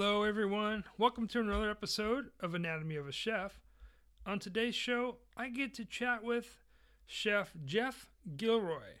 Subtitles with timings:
[0.00, 0.84] Hello, everyone.
[0.96, 3.58] Welcome to another episode of Anatomy of a Chef.
[4.24, 6.62] On today's show, I get to chat with
[7.04, 8.06] Chef Jeff
[8.36, 9.00] Gilroy.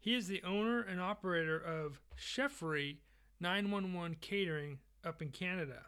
[0.00, 3.00] He is the owner and operator of Cheffery
[3.40, 5.82] 911 Catering up in Canada.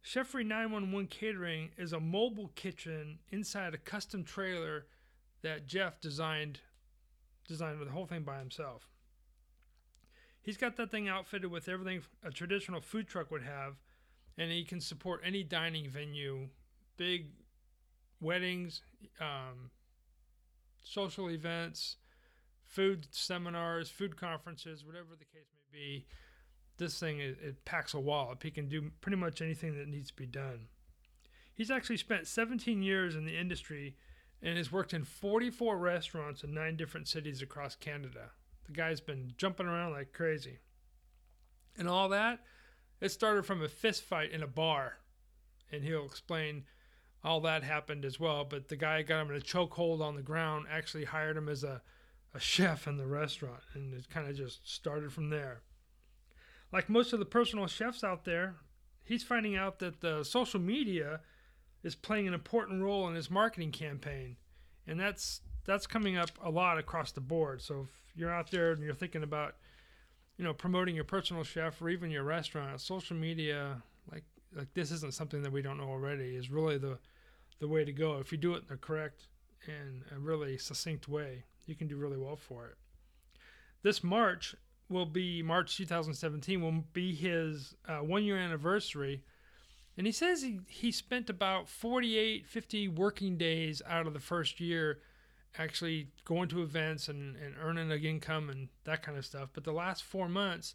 [0.00, 4.86] Cheffery 911 Catering is a mobile kitchen inside a custom trailer
[5.42, 6.60] that Jeff designed
[7.48, 8.88] designed the whole thing by himself.
[10.46, 13.74] He's got that thing outfitted with everything a traditional food truck would have,
[14.38, 16.50] and he can support any dining venue,
[16.96, 17.30] big
[18.20, 18.80] weddings,
[19.20, 19.72] um,
[20.84, 21.96] social events,
[22.62, 26.06] food seminars, food conferences, whatever the case may be.
[26.78, 28.44] This thing it, it packs a wallop.
[28.44, 30.68] He can do pretty much anything that needs to be done.
[31.52, 33.96] He's actually spent 17 years in the industry
[34.40, 38.30] and has worked in 44 restaurants in nine different cities across Canada.
[38.66, 40.58] The guy's been jumping around like crazy.
[41.78, 42.40] And all that,
[43.00, 44.98] it started from a fist fight in a bar.
[45.70, 46.64] And he'll explain
[47.22, 48.44] all that happened as well.
[48.44, 51.64] But the guy got him in a chokehold on the ground, actually hired him as
[51.64, 51.82] a,
[52.34, 53.60] a chef in the restaurant.
[53.74, 55.62] And it kind of just started from there.
[56.72, 58.56] Like most of the personal chefs out there,
[59.04, 61.20] he's finding out that the social media
[61.82, 64.36] is playing an important role in his marketing campaign.
[64.86, 67.60] And that's that's coming up a lot across the board.
[67.60, 69.56] So if you're out there and you're thinking about,
[70.38, 74.90] you know, promoting your personal chef or even your restaurant, social media, like like this
[74.90, 76.98] isn't something that we don't know already, is really the
[77.58, 78.18] the way to go.
[78.18, 79.26] If you do it in the correct
[79.66, 82.76] and a really succinct way, you can do really well for it.
[83.82, 84.54] This March
[84.88, 89.22] will be March 2017 will be his uh, one year anniversary.
[89.98, 94.60] And he says he, he spent about 48, 50 working days out of the first
[94.60, 95.00] year
[95.58, 99.50] actually going to events and, and earning an income and that kind of stuff.
[99.52, 100.74] But the last four months,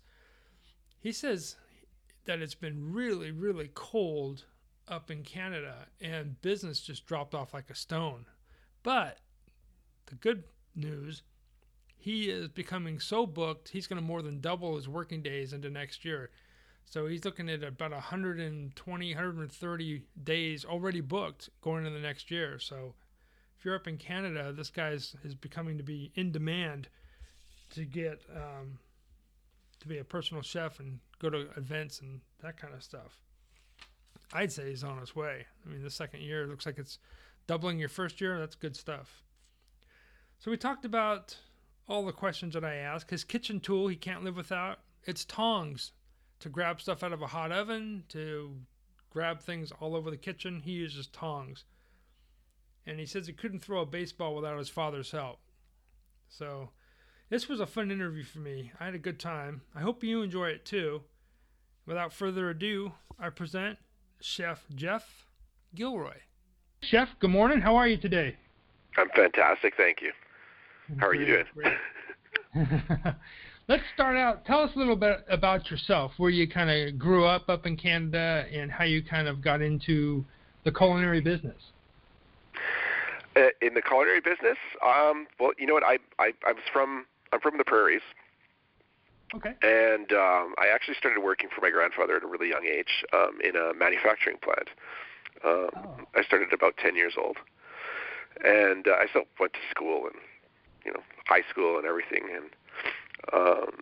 [1.00, 1.56] he says
[2.26, 4.46] that it's been really, really cold
[4.88, 8.26] up in Canada and business just dropped off like a stone.
[8.84, 9.20] But
[10.08, 10.44] the good
[10.76, 11.24] news,
[11.98, 15.70] he is becoming so booked, he's going to more than double his working days into
[15.70, 16.32] next year.
[16.86, 22.60] So he's looking at about 120, 130 days already booked going into the next year.
[22.60, 22.96] So
[23.62, 26.88] if you're up in Canada, this guy's is becoming to be in demand
[27.70, 28.80] to get um,
[29.80, 33.20] to be a personal chef and go to events and that kind of stuff.
[34.34, 35.46] I'd say he's on his way.
[35.64, 36.98] I mean, the second year looks like it's
[37.46, 38.40] doubling your first year.
[38.40, 39.22] That's good stuff.
[40.40, 41.38] So we talked about
[41.88, 43.12] all the questions that I asked.
[43.12, 44.80] His kitchen tool he can't live without.
[45.04, 45.92] It's tongs
[46.40, 48.56] to grab stuff out of a hot oven, to
[49.12, 50.62] grab things all over the kitchen.
[50.66, 51.66] He uses tongs
[52.86, 55.40] and he says he couldn't throw a baseball without his father's help.
[56.30, 56.70] So,
[57.30, 58.72] this was a fun interview for me.
[58.80, 59.62] I had a good time.
[59.76, 61.02] I hope you enjoy it too.
[61.86, 63.78] Without further ado, I present
[64.22, 65.28] Chef Jeff
[65.76, 66.18] Gilroy.
[66.82, 67.62] Chef, good morning.
[67.62, 68.36] How are you today?
[68.98, 70.12] I'm fantastic, thank you.
[70.98, 71.46] How are you doing?
[73.68, 74.46] Let's start out.
[74.46, 77.78] Tell us a little bit about yourself, where you kind of grew up up in
[77.78, 80.26] Canada, and how you kind of got into
[80.66, 81.56] the culinary business.
[83.36, 85.84] Uh, in the culinary business, um, well, you know what?
[85.84, 88.02] I, I I was from I'm from the prairies.
[89.34, 89.54] Okay.
[89.62, 93.40] And um, I actually started working for my grandfather at a really young age um,
[93.42, 94.70] in a manufacturing plant.
[95.46, 95.96] Um, oh.
[96.16, 97.38] I started at about 10 years old,
[98.44, 100.16] and uh, I still went to school and
[100.86, 102.24] you know high school and everything.
[102.36, 102.50] And
[103.32, 103.80] um,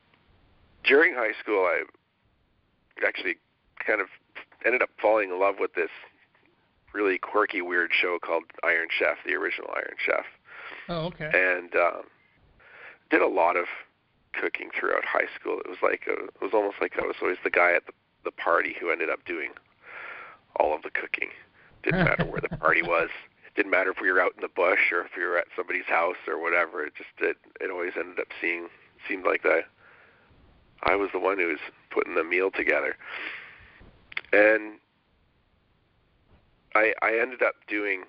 [0.83, 1.83] during high school, I
[3.05, 3.37] actually
[3.85, 4.07] kind of
[4.65, 5.89] ended up falling in love with this
[6.93, 10.25] really quirky, weird show called Iron Chef, the original Iron Chef.
[10.87, 11.29] Oh, okay.
[11.33, 12.03] And um,
[13.09, 13.65] did a lot of
[14.33, 15.59] cooking throughout high school.
[15.59, 17.93] It was like a, it was almost like I was always the guy at the,
[18.25, 19.51] the party who ended up doing
[20.59, 21.29] all of the cooking.
[21.83, 23.09] Didn't matter where the party was.
[23.45, 25.47] It didn't matter if we were out in the bush or if we were at
[25.55, 26.85] somebody's house or whatever.
[26.85, 28.67] It just it, it always ended up seeing
[29.07, 29.63] seemed like that.
[30.83, 31.59] I was the one who was
[31.91, 32.95] putting the meal together.
[34.31, 34.79] And
[36.79, 38.03] I, I ended up doing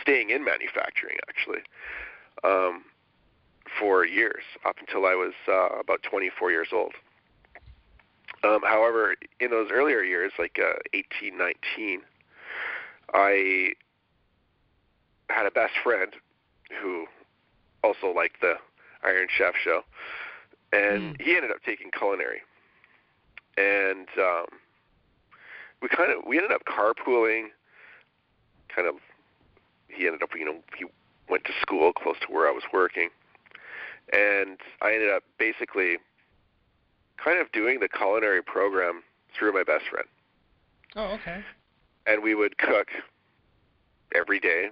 [0.00, 1.60] staying in manufacturing actually
[2.42, 2.84] um,
[3.78, 6.92] for years up until I was uh, about 24 years old.
[8.42, 12.00] Um, however, in those earlier years, like uh, 18, 19,
[13.12, 13.72] I
[15.28, 16.12] had a best friend
[16.82, 17.06] who
[17.82, 18.54] also liked the
[19.02, 19.82] Iron Chef show,
[20.72, 21.22] and mm.
[21.22, 22.40] he ended up taking culinary.
[23.56, 24.46] And um,
[25.84, 27.48] we kind of we ended up carpooling.
[28.74, 28.94] Kind of,
[29.88, 30.86] he ended up you know he
[31.28, 33.10] went to school close to where I was working,
[34.12, 35.98] and I ended up basically
[37.22, 39.02] kind of doing the culinary program
[39.38, 40.08] through my best friend.
[40.96, 41.44] Oh, okay.
[42.06, 42.88] And we would cook
[44.14, 44.68] every day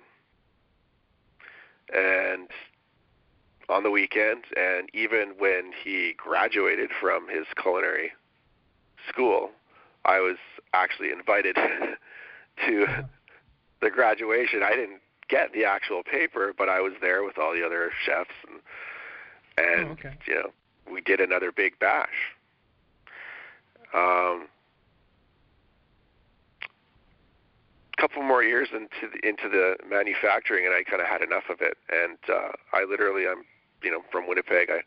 [1.93, 2.49] and
[3.69, 8.13] on the weekend and even when he graduated from his culinary
[9.09, 9.51] school,
[10.05, 10.37] I was
[10.73, 11.57] actually invited
[12.67, 12.87] to
[13.81, 14.63] the graduation.
[14.63, 18.31] I didn't get the actual paper, but I was there with all the other chefs
[18.49, 18.61] and
[19.59, 20.17] and oh, okay.
[20.27, 20.51] you know,
[20.91, 22.09] we did another big bash.
[23.95, 24.49] Um
[28.03, 31.61] couple more years into the, into the manufacturing, and I kind of had enough of
[31.61, 31.79] it.
[31.89, 33.45] And uh, I literally, I'm,
[33.81, 34.71] you know, from Winnipeg.
[34.71, 34.81] I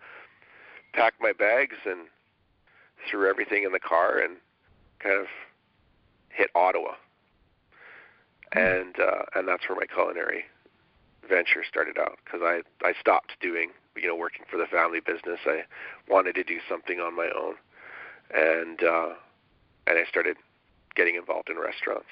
[0.92, 2.08] packed my bags and
[3.10, 4.36] threw everything in the car and
[5.00, 5.28] kind of
[6.36, 6.94] hit Ottawa.
[8.52, 10.46] And uh, and that's where my culinary
[11.28, 15.40] venture started out because I I stopped doing you know working for the family business.
[15.46, 15.64] I
[16.08, 17.56] wanted to do something on my own,
[18.34, 19.14] and uh,
[19.88, 20.38] and I started
[20.96, 22.08] getting involved in restaurants.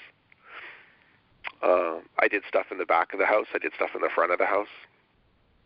[1.61, 3.47] Um, I did stuff in the back of the house.
[3.53, 4.73] I did stuff in the front of the house.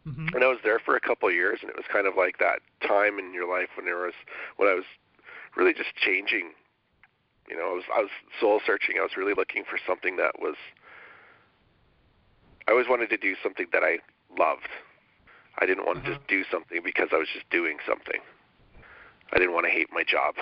[0.07, 0.35] Mm-hmm.
[0.35, 2.37] And I was there for a couple of years, and it was kind of like
[2.37, 4.13] that time in your life when there was
[4.55, 4.85] when I was
[5.55, 6.51] really just changing.
[7.47, 8.09] You know, I was I was
[8.39, 8.95] soul searching.
[8.99, 10.55] I was really looking for something that was.
[12.67, 13.99] I always wanted to do something that I
[14.37, 14.69] loved.
[15.59, 16.09] I didn't want uh-huh.
[16.09, 18.19] to just do something because I was just doing something.
[19.31, 20.35] I didn't want to hate my job.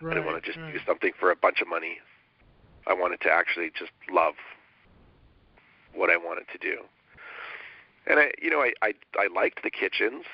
[0.00, 0.72] Right, I didn't want to just right.
[0.72, 1.98] do something for a bunch of money.
[2.86, 4.34] I wanted to actually just love
[5.94, 6.82] what I wanted to do.
[8.06, 10.24] And I, you know, I, I I liked the kitchens,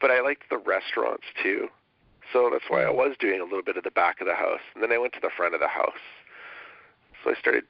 [0.00, 1.68] but I liked the restaurants too.
[2.32, 4.60] So that's why I was doing a little bit of the back of the house,
[4.74, 6.02] and then I went to the front of the house.
[7.24, 7.64] So I started,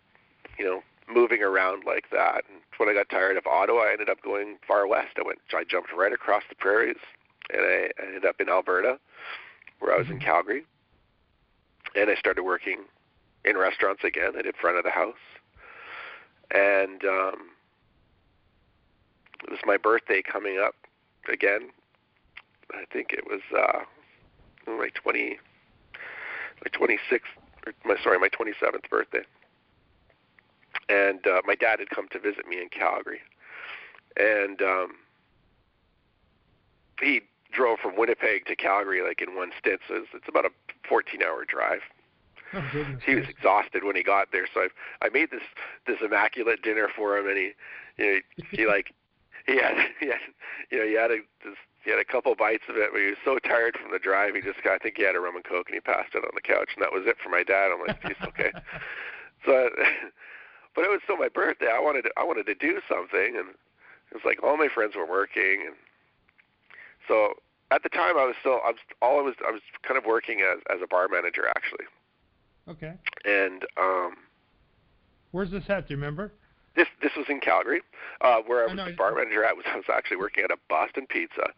[0.58, 0.82] you know,
[1.12, 2.44] moving around like that.
[2.48, 5.16] And when I got tired of Ottawa, I ended up going far west.
[5.16, 6.98] I went, I jumped right across the prairies,
[7.50, 8.98] and I ended up in Alberta,
[9.78, 10.64] where I was in Calgary.
[11.94, 12.84] And I started working
[13.44, 14.32] in restaurants again.
[14.36, 15.14] I did front of the house,
[16.50, 17.50] and um,
[19.44, 20.74] it was my birthday coming up
[21.32, 21.70] again.
[22.72, 23.84] I think it was uh,
[24.76, 25.38] my twenty,
[25.94, 27.30] my twenty sixth,
[27.66, 29.22] or my sorry, my twenty seventh birthday.
[30.88, 33.20] And uh, my dad had come to visit me in Calgary,
[34.16, 34.96] and um,
[37.00, 37.22] he
[37.52, 39.80] drove from Winnipeg to Calgary like in one stint.
[39.88, 40.50] So it's, it's about a
[40.88, 41.80] fourteen hour drive.
[42.54, 42.96] Oh.
[43.04, 45.42] He was exhausted when he got there, so I I made this
[45.86, 47.52] this immaculate dinner for him, and he
[47.98, 48.94] you know he like
[49.46, 50.20] he had he had
[50.70, 51.56] you know he had a this,
[51.88, 54.34] he had a couple bites of it, but he was so tired from the drive,
[54.36, 56.20] he just got, I think he had a rum and coke, and he passed it
[56.20, 57.72] on the couch, and that was it for my dad.
[57.72, 58.52] I'm like, geez, okay.
[59.48, 59.72] so,
[60.76, 61.72] but it was still my birthday.
[61.72, 63.56] I wanted to, I wanted to do something, and
[64.12, 65.76] it was like all my friends were working, and
[67.08, 67.40] so
[67.70, 70.04] at the time I was still I was all I was I was kind of
[70.04, 71.88] working as as a bar manager actually.
[72.68, 72.92] Okay.
[73.24, 74.12] And um,
[75.32, 75.88] Where's this at?
[75.88, 76.32] Do you remember?
[76.78, 77.82] This this was in Calgary,
[78.22, 79.56] uh, where I was no, the bar manager at.
[79.56, 81.50] Was I was actually working at a Boston Pizza,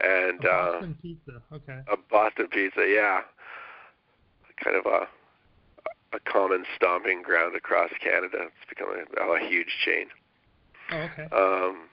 [0.00, 1.42] and Oh, uh, Boston Pizza.
[1.52, 1.80] Okay.
[1.92, 3.20] a Boston Pizza, yeah,
[4.62, 5.06] kind of a
[6.16, 8.38] a common stomping ground across Canada.
[8.46, 10.06] It's become a, a huge chain.
[10.92, 11.28] Oh, okay.
[11.34, 11.88] Um,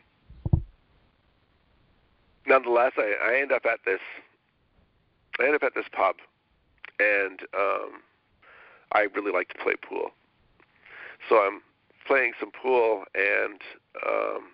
[2.45, 3.99] nonetheless, I, I end up at this.
[5.39, 6.17] I end up at this pub,
[6.99, 8.01] and um,
[8.91, 10.11] I really like to play pool.
[11.29, 11.61] So I'm
[12.05, 13.61] playing some pool, and
[14.05, 14.49] um,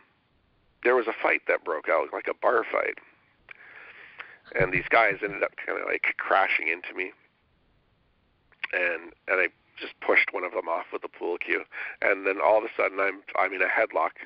[0.83, 2.97] there was a fight that broke out, like a bar fight.
[4.59, 7.11] And these guys ended up kind of like crashing into me,
[8.73, 9.47] and and I
[9.79, 11.63] just pushed one of them off with the pool cue,
[12.01, 14.23] and then all of a sudden I'm I'm in a headlock,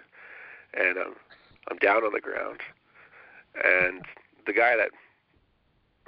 [0.76, 1.16] and I'm
[1.70, 2.60] I'm down on the ground,
[3.64, 4.04] and
[4.46, 4.92] the guy that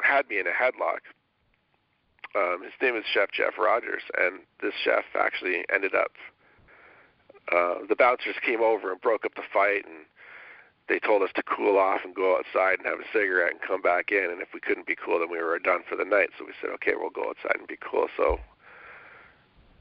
[0.01, 1.01] had me in a headlock,
[2.35, 6.11] um, his name is Chef Jeff Rogers, and this chef actually ended up.
[7.51, 10.05] Uh, the bouncers came over and broke up the fight, and
[10.89, 13.81] they told us to cool off and go outside and have a cigarette and come
[13.81, 14.29] back in.
[14.31, 16.29] And if we couldn't be cool, then we were done for the night.
[16.37, 18.07] So we said, okay, we'll go outside and be cool.
[18.17, 18.39] So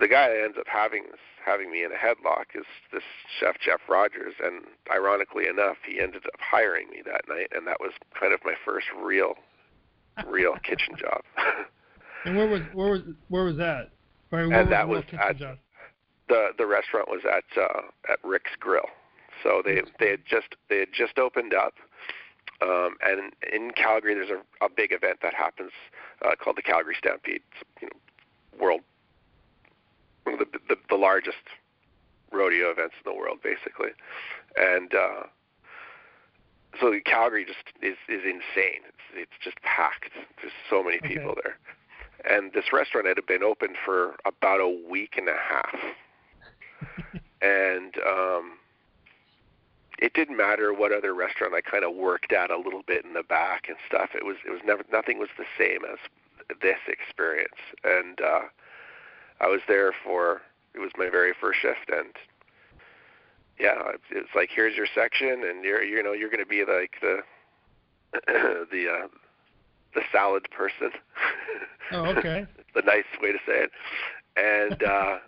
[0.01, 3.03] the guy that ends up having this, having me in a headlock is this
[3.39, 7.79] chef Jeff Rogers, and ironically enough, he ended up hiring me that night, and that
[7.81, 9.35] was kind of my first real,
[10.27, 11.23] real kitchen job.
[12.25, 13.01] And where was where was
[13.31, 13.91] where was that?
[14.31, 15.59] Where And that was kitchen at- job?
[16.29, 18.89] The the restaurant was at uh, at Rick's Grill.
[19.43, 21.75] So they they had just they had just opened up,
[22.63, 25.73] um, and in Calgary there's a, a big event that happens
[26.25, 27.43] uh, called the Calgary Stampede.
[27.51, 28.81] It's, you know, world
[30.25, 31.43] one of the, the the largest
[32.33, 33.91] rodeo events in the world, basically.
[34.57, 35.23] And uh,
[36.81, 38.83] so Calgary just is is insane.
[38.87, 40.13] It's it's just packed.
[40.41, 41.09] There's so many Okay.
[41.09, 41.59] people there,
[42.25, 45.77] and this restaurant had been open for about a week and a half,
[47.43, 48.59] and um,
[49.99, 53.15] it didn't matter what other restaurant I kind of worked at a little bit in
[53.15, 54.11] the back and stuff.
[54.15, 55.99] It was it was never nothing was the same as
[56.61, 58.43] this experience, and uh,
[59.41, 60.43] I was there for
[60.75, 62.15] it was my very first shift, and
[63.61, 66.95] yeah, it's, like here's your section, and you're you know you're going to be like
[67.01, 67.19] the
[68.73, 69.09] the uh,
[69.95, 70.91] the salad person.
[71.93, 72.47] Oh, okay.
[72.75, 73.71] the nice way to say it,
[74.37, 75.19] and uh,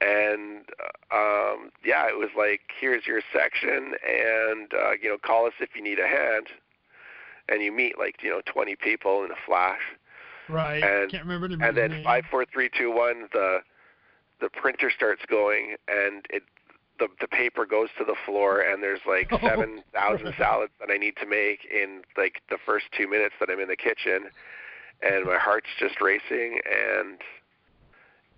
[0.00, 0.64] and
[1.12, 5.52] uh, um, yeah, it was like here's your section, and uh, you know call us
[5.60, 6.48] if you need a hand,
[7.48, 9.80] and you meet like you know 20 people in a flash,
[10.48, 10.82] Right.
[10.82, 12.04] And- Can't remember the and then name.
[12.04, 13.60] five, four, three, two, one, the
[14.40, 16.42] the printer starts going, and it
[16.98, 19.38] the the paper goes to the floor, and there's like Oh.
[19.40, 23.48] seven thousand salads that I need to make in like the first two minutes that
[23.50, 24.28] I'm in the kitchen,
[25.02, 27.18] and my heart's just racing, and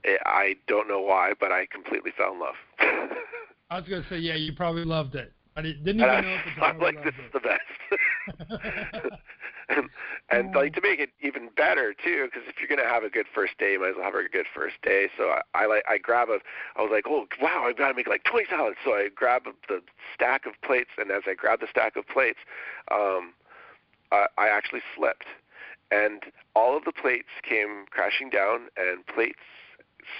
[0.04, 2.54] I don't know why, but I completely fell in love.
[3.70, 5.32] I was gonna say, yeah, you probably loved it.
[5.56, 6.76] I didn't, didn't even I, know at the time.
[6.76, 9.12] I'm like, this loved is the best.
[9.68, 9.88] and
[10.30, 13.26] and like to make it even better too, because if you're gonna have a good
[13.34, 15.08] first day, you might as well have a good first day.
[15.16, 16.38] So I, I like I grab a,
[16.76, 18.76] I was like, oh wow, I've got to make like 20 salads.
[18.84, 19.80] So I grab the
[20.14, 22.38] stack of plates, and as I grab the stack of plates,
[22.90, 23.32] um,
[24.12, 25.26] I, I actually slipped,
[25.90, 26.22] and
[26.54, 29.42] all of the plates came crashing down, and plates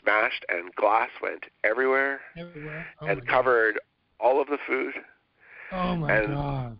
[0.00, 2.20] smashed, and glass went everywhere.
[2.36, 2.86] Everywhere.
[3.00, 3.28] Oh and my God.
[3.32, 3.80] covered
[4.20, 4.94] all of the food.
[5.72, 6.78] Oh my and- god.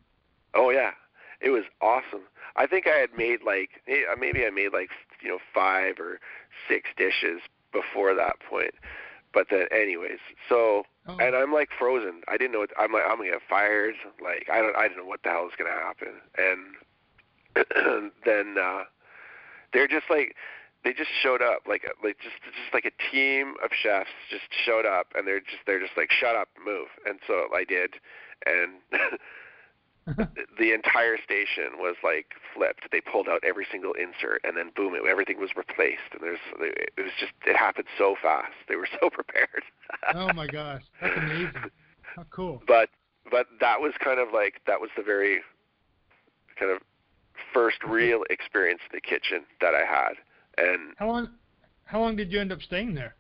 [0.54, 0.92] Oh yeah,
[1.40, 2.22] it was awesome.
[2.56, 4.90] I think I had made like eh, maybe I made like
[5.22, 6.18] you know five or
[6.68, 7.40] six dishes
[7.72, 8.74] before that point.
[9.34, 11.16] But then, anyways, so Oh.
[11.18, 12.22] and I'm like frozen.
[12.28, 12.58] I didn't know.
[12.60, 13.94] What, I'm like I'm gonna get fired.
[14.22, 14.74] Like I don't.
[14.76, 16.14] I don't know what the hell is gonna happen.
[16.38, 18.82] And then uh,
[19.72, 20.34] they're just like
[20.88, 24.48] they just showed up like uh, like just just like a team of chefs just
[24.64, 27.92] showed up and they're just they're just like shut up move and so I did
[28.46, 28.80] and
[30.58, 32.88] the entire station was like flipped.
[32.90, 36.08] They pulled out every single insert, and then boom, it, everything was replaced.
[36.12, 38.54] And there's, it was just, it happened so fast.
[38.70, 39.64] They were so prepared.
[40.14, 41.52] oh my gosh, that's amazing.
[42.16, 42.62] How cool.
[42.66, 42.88] But,
[43.30, 45.42] but that was kind of like that was the very
[46.58, 46.78] kind of
[47.52, 50.14] first real experience in the kitchen that I had.
[50.58, 51.28] And How long?
[51.84, 53.14] How long did you end up staying there?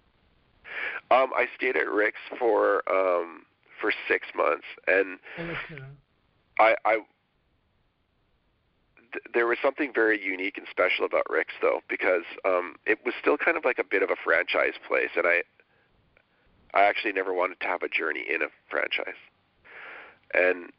[1.10, 3.44] um, I stayed at Rick's for um,
[3.80, 5.18] for six months, and
[6.58, 6.94] I, I
[9.12, 13.14] th- there was something very unique and special about Rick's though, because um, it was
[13.20, 15.42] still kind of like a bit of a franchise place, and I
[16.74, 19.18] I actually never wanted to have a journey in a franchise,
[20.34, 20.70] and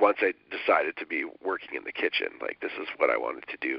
[0.00, 3.44] once I decided to be working in the kitchen, like this is what I wanted
[3.48, 3.78] to do,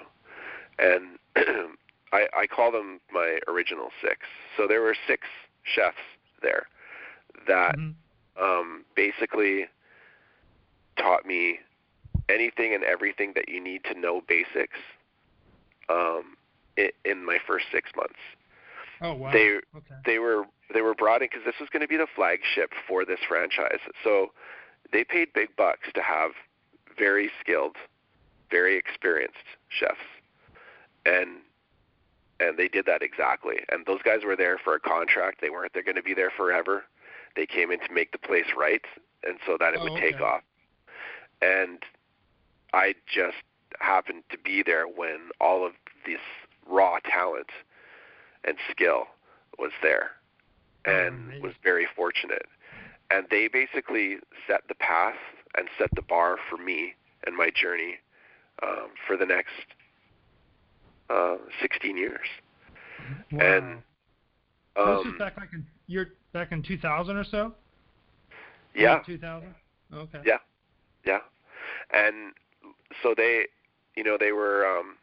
[0.80, 1.20] and
[2.12, 4.22] I, I call them my original six.
[4.58, 5.28] So there were six
[5.64, 5.98] chefs
[6.42, 6.68] there
[7.48, 7.94] that mhm.
[8.42, 9.68] um, basically
[10.98, 11.60] taught me
[12.30, 14.78] anything and everything that you need to know basics
[15.90, 16.38] um,
[16.78, 18.20] in, in my first six months.
[19.02, 19.32] Oh wow.
[19.32, 19.96] They okay.
[20.06, 23.06] they were they were brought in because this was going to be the flagship for
[23.06, 23.80] this franchise.
[24.04, 24.32] So
[24.92, 26.32] they paid big bucks to have
[26.98, 27.78] very skilled,
[28.52, 29.38] very experienced
[29.70, 29.98] chefs,
[31.06, 31.30] and
[32.40, 33.56] and they did that exactly.
[33.70, 35.42] And those guys were there for a contract.
[35.42, 35.74] They weren't.
[35.74, 36.86] They're going to be there forever.
[37.36, 38.82] They came in to make the place right,
[39.28, 40.42] and so that it Oh, would take off.
[41.42, 41.80] And
[42.74, 43.38] I just
[43.80, 45.74] happened to be there when all of
[46.06, 46.20] this
[46.68, 47.50] raw talent
[48.46, 49.08] and skill
[49.58, 50.12] was there,
[50.88, 51.42] Oh, and amazing.
[51.44, 52.46] was very fortunate.
[53.12, 55.16] And they basically set the path
[55.58, 56.94] and set the bar for me
[57.26, 58.00] and my journey
[58.64, 59.52] um, for the next
[61.10, 62.28] uh, 16 years.
[63.32, 63.40] Wow.
[63.40, 63.84] and,
[64.76, 67.54] So this Um, is back like in you're back in 2000 or so.
[68.76, 69.54] yeah, 2000.
[69.92, 70.20] Okay.
[70.24, 70.38] Yeah.
[71.06, 71.20] yeah,
[71.92, 72.34] and
[73.02, 73.48] so they,
[73.96, 74.66] you know, they were.
[74.68, 74.96] Um,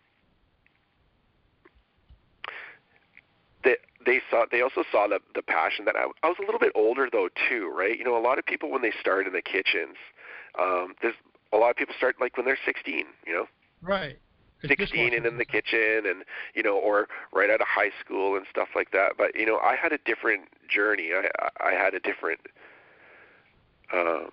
[3.65, 6.61] they they saw they also saw the the passion that I, I was a little
[6.61, 7.99] bit older though too, right?
[7.99, 9.97] You know, a lot of people when they start in the kitchens,
[10.61, 11.17] um, there's
[11.53, 13.47] a lot of people start like when they're 16, you know,
[13.83, 14.19] Right.
[14.71, 18.37] It's 16 and in the kitchen and you know or right out of high school
[18.37, 19.13] and stuff like that.
[19.19, 21.11] But you know i had a different journey.
[21.13, 21.29] I
[21.61, 22.41] i had a different
[23.93, 24.31] um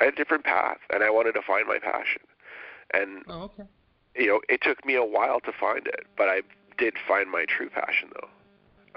[0.00, 2.22] i had a different path and i wanted to find my passion.
[2.92, 3.64] And Oh, okay.
[4.16, 6.42] you know it took me a while to find it but i
[6.78, 8.28] did find my true passion though.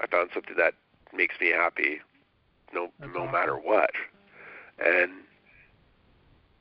[0.00, 0.74] I found something that
[1.14, 2.00] makes me happy
[2.74, 3.90] no That's no matter what.
[4.84, 5.12] And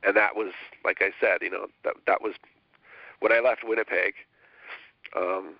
[0.03, 0.53] and that was
[0.85, 2.33] like I said, you know, that that was
[3.19, 4.13] when I left Winnipeg.
[5.15, 5.55] Um,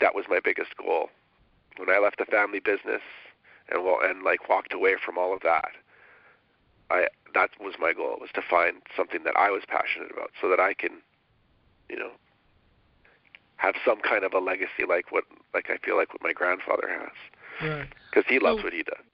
[0.00, 1.10] that was my biggest goal.
[1.76, 3.02] When I left the family business
[3.70, 5.70] and well and like walked away from all of that,
[6.90, 10.48] I that was my goal was to find something that I was passionate about so
[10.48, 11.02] that I can,
[11.88, 12.10] you know,
[13.56, 16.88] have some kind of a legacy like what like I feel like what my grandfather
[16.88, 17.68] has.
[17.68, 17.88] Right.
[18.10, 19.04] Because he loves So- what he does.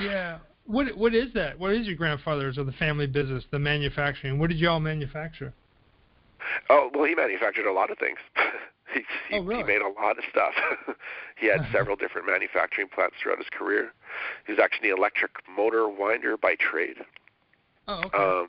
[0.00, 0.38] Yeah.
[0.66, 1.58] What what is that?
[1.58, 4.38] What is your grandfather's or the family business, the manufacturing?
[4.38, 5.52] What did you all manufacture?
[6.70, 8.18] Oh well, he manufactured a lot of things.
[8.94, 9.62] he he, Oh, really?
[9.62, 10.52] he made a lot of stuff.
[11.36, 13.92] he had several different manufacturing plants throughout his career.
[14.46, 16.96] He was actually an electric motor winder by trade.
[17.88, 18.18] Oh, okay.
[18.18, 18.48] Um,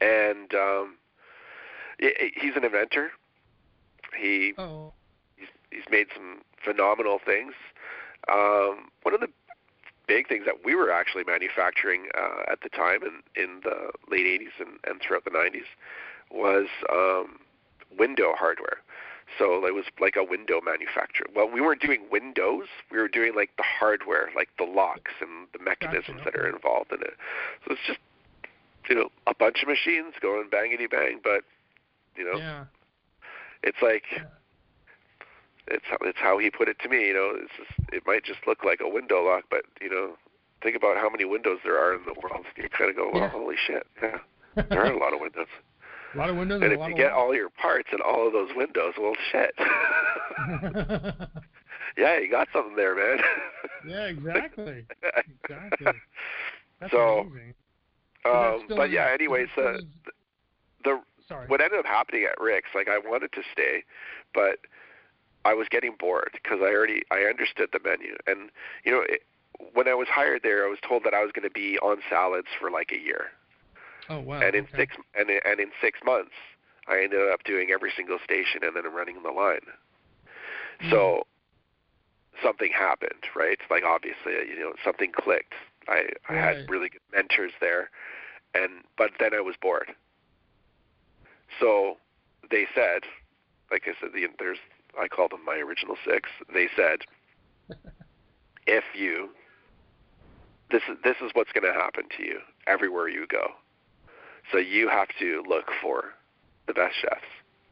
[0.00, 0.96] and um,
[1.98, 3.10] he's an inventor.
[4.16, 4.92] He oh.
[5.36, 7.52] he's, he's made some phenomenal things.
[8.30, 9.28] Um, one of the
[10.06, 14.26] big things that we were actually manufacturing uh, at the time in, in the late
[14.26, 15.66] 80s and, and throughout the 90s
[16.30, 17.38] was um,
[17.98, 18.78] window hardware.
[19.38, 21.26] So it was like a window manufacturer.
[21.34, 22.66] Well, we weren't doing windows.
[22.92, 26.92] We were doing like the hardware, like the locks and the mechanisms that are involved
[26.92, 27.14] in it.
[27.66, 27.98] So it's just,
[28.88, 31.42] you know, a bunch of machines going bangity bang, but,
[32.16, 32.64] you know, Yeah.
[33.64, 34.22] it's like Yeah.
[35.68, 37.08] it's how it's how he put it to me.
[37.08, 40.16] You know, it's just, it might just look like a window lock, but you know,
[40.62, 42.46] think about how many windows there are in the world.
[42.56, 43.28] You kind of go, well, Yeah.
[43.30, 44.18] holy shit, yeah,
[44.70, 45.48] there are a lot of windows.
[46.14, 48.32] A lot of windows And and if you get all your parts in all of
[48.32, 49.54] those windows, well, shit.
[51.96, 53.18] yeah, you got something there, man.
[53.88, 54.84] yeah, exactly.
[55.44, 55.92] Exactly.
[56.80, 57.54] That's So, amazing.
[58.24, 59.78] Um, but yeah, anyways, uh,
[60.84, 61.46] the sorry.
[61.46, 63.84] what ended up happening at Rick's, like I wanted to stay,
[64.34, 64.58] but
[65.44, 68.50] I was getting bored because I already I understood the menu, and
[68.84, 69.22] you know, it,
[69.74, 71.98] when I was hired there, I was told that I was going to be on
[72.10, 73.30] salads for like a year,
[74.10, 74.40] oh wow.
[74.40, 74.76] and in okay.
[74.78, 76.34] six and in- and in six months,
[76.88, 79.66] I ended up doing every single station and then running the line.
[80.82, 80.90] Mm.
[80.90, 81.26] So
[82.42, 83.58] something happened, right?
[83.70, 85.54] Like obviously, you know, something clicked.
[85.88, 86.56] I I Right.
[86.58, 87.90] had really good mentors there,
[88.54, 89.94] and but then I was bored.
[91.60, 91.96] So
[92.50, 93.02] they said,
[93.70, 94.58] like I said, the, there's
[94.98, 96.28] I call them my original six.
[96.52, 97.00] They said,
[98.66, 99.30] if you
[100.70, 103.52] this is this is what's going to happen to you everywhere you go.
[104.52, 106.14] So you have to look for
[106.66, 107.26] the best chefs.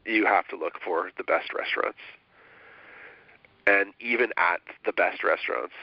[0.05, 1.99] You have to look for the best restaurants.
[3.67, 5.73] And even at the best restaurants,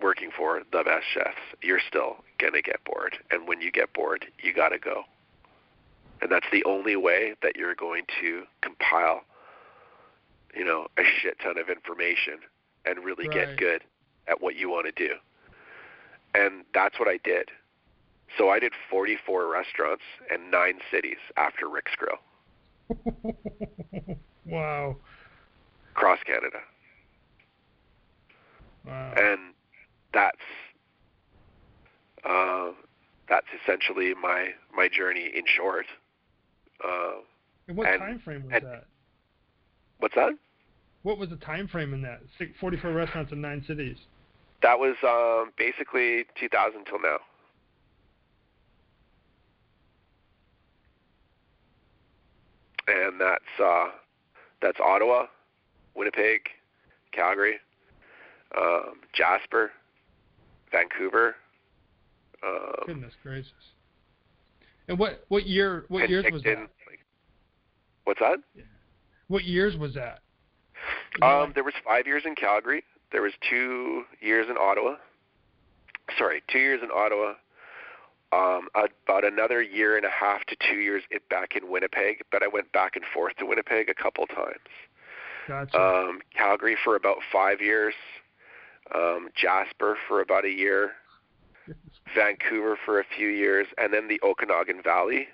[0.00, 3.16] working for the best chefs, you're still going to get bored.
[3.30, 5.02] And when you get bored, you got to go.
[6.20, 9.22] And that's the only way that you're going to compile,
[10.54, 12.38] you know, a shit ton of information
[12.84, 13.48] and really Right.
[13.48, 13.82] get good
[14.28, 15.14] at what you want to do.
[16.34, 17.50] And that's what I did.
[18.38, 22.18] So I did 44 restaurants and nine cities after Rick's Grill,
[24.46, 24.96] wow.
[25.92, 26.58] across Canada.
[28.86, 29.14] Wow.
[29.16, 29.54] and
[30.12, 30.36] that's
[32.28, 32.72] uh,
[33.30, 35.86] that's essentially my my journey in short.
[36.84, 37.20] Uh,
[37.68, 38.84] And what and- time frame was and- that?
[40.00, 40.32] what's that?
[41.02, 42.20] What was the time frame in that?
[42.60, 43.96] 44 restaurants in nine cities.
[44.62, 47.18] That was um, basically 2000 till now.
[52.86, 53.86] And that's uh,
[54.64, 55.26] that's Ottawa,
[55.94, 56.40] Winnipeg,
[57.12, 57.56] Calgary,
[58.56, 59.70] um, Jasper,
[60.72, 61.36] Vancouver,
[62.42, 63.52] um, Goodness gracious.
[64.88, 66.68] And what what year what years was that?
[68.04, 68.38] What's that?
[69.28, 70.20] What years was that?
[71.22, 72.84] Um, there was five years in Calgary.
[73.12, 74.96] There was two years in Ottawa.
[76.18, 77.34] Sorry, two years in Ottawa.
[78.34, 82.48] Um, about another year and a half to two years back in Winnipeg, but I
[82.48, 84.56] went back and forth to Winnipeg a couple times.
[85.46, 85.80] gotcha.
[85.80, 87.94] Um, Calgary for about five years.
[88.94, 90.92] Um, Jasper for about a year.
[92.14, 95.28] Vancouver for a few years, and then the Okanagan Valley.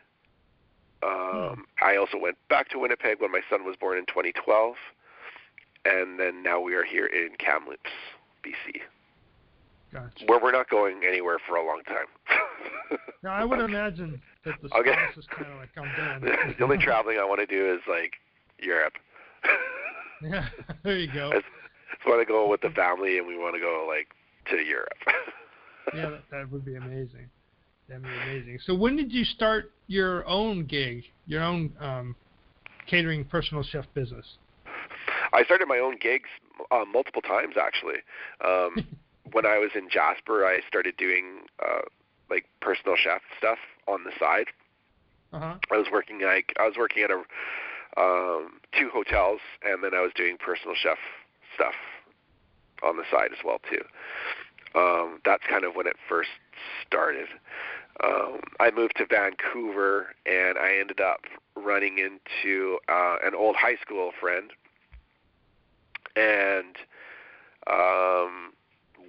[1.03, 4.75] Um, I also went back to Winnipeg when my son was born in 2012,
[5.87, 7.91] and then now we are here in Kamloops,
[8.45, 8.81] BC,
[9.93, 10.27] gotcha.
[10.27, 12.07] where we're not going anywhere for a long time.
[13.23, 14.93] Now I would imagine that the Okay.
[14.93, 16.55] spouse is kind of like I'm done.
[16.59, 18.15] the only traveling I want to do is like
[18.59, 18.95] Europe.
[20.23, 20.49] Yeah,
[20.85, 21.31] there you go.
[21.31, 24.09] I just want to go with the family, and we want to go like
[24.51, 24.99] to Europe.
[25.95, 27.29] Yeah, that, that would be amazing.
[27.89, 28.59] That'd be amazing.
[28.65, 32.15] So when did you start your own gig, your own um,
[32.87, 34.37] catering personal chef business?
[35.33, 36.29] I started my own gigs
[36.71, 37.97] uh, multiple times actually.
[38.45, 38.87] Um,
[39.33, 41.81] when I was in Jasper, I started doing uh,
[42.31, 44.47] like personal chef stuff on the side.
[45.33, 45.55] Uh-huh.
[45.71, 47.23] I was working like I was working at a
[47.97, 50.99] um, two hotels, and then I was doing personal chef
[51.55, 51.75] stuff
[52.83, 53.85] on the side as well too.
[54.79, 56.31] Um, that's kind of when it first
[56.87, 57.29] started.
[58.03, 61.21] Um, I moved to Vancouver, and I ended up
[61.57, 64.53] running into uh, an old high school friend,
[66.17, 66.77] and
[67.67, 68.53] um,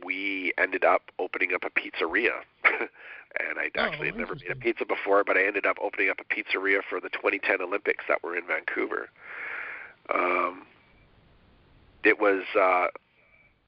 [0.03, 2.41] we ended up opening up a pizzeria.
[3.39, 6.09] and I Oh, actually had never made a pizza before, but I ended up opening
[6.09, 9.09] up a pizzeria for the 2010 Olympics that were in Vancouver.
[10.13, 10.65] Um,
[12.03, 12.87] it was uh,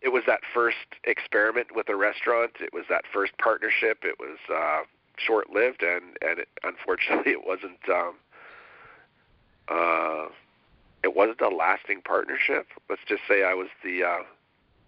[0.01, 2.51] it was that first experiment with a restaurant.
[2.59, 3.99] It was that first partnership.
[4.03, 4.81] It was uh,
[5.17, 7.79] short lived, and and it, unfortunately, it wasn't.
[7.89, 8.15] Um,
[9.69, 10.25] uh,
[11.03, 12.67] it wasn't a lasting partnership.
[12.89, 14.23] Let's just say I was the uh,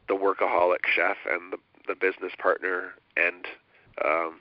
[0.08, 3.46] the workaholic chef and the the business partner, and
[4.04, 4.40] um,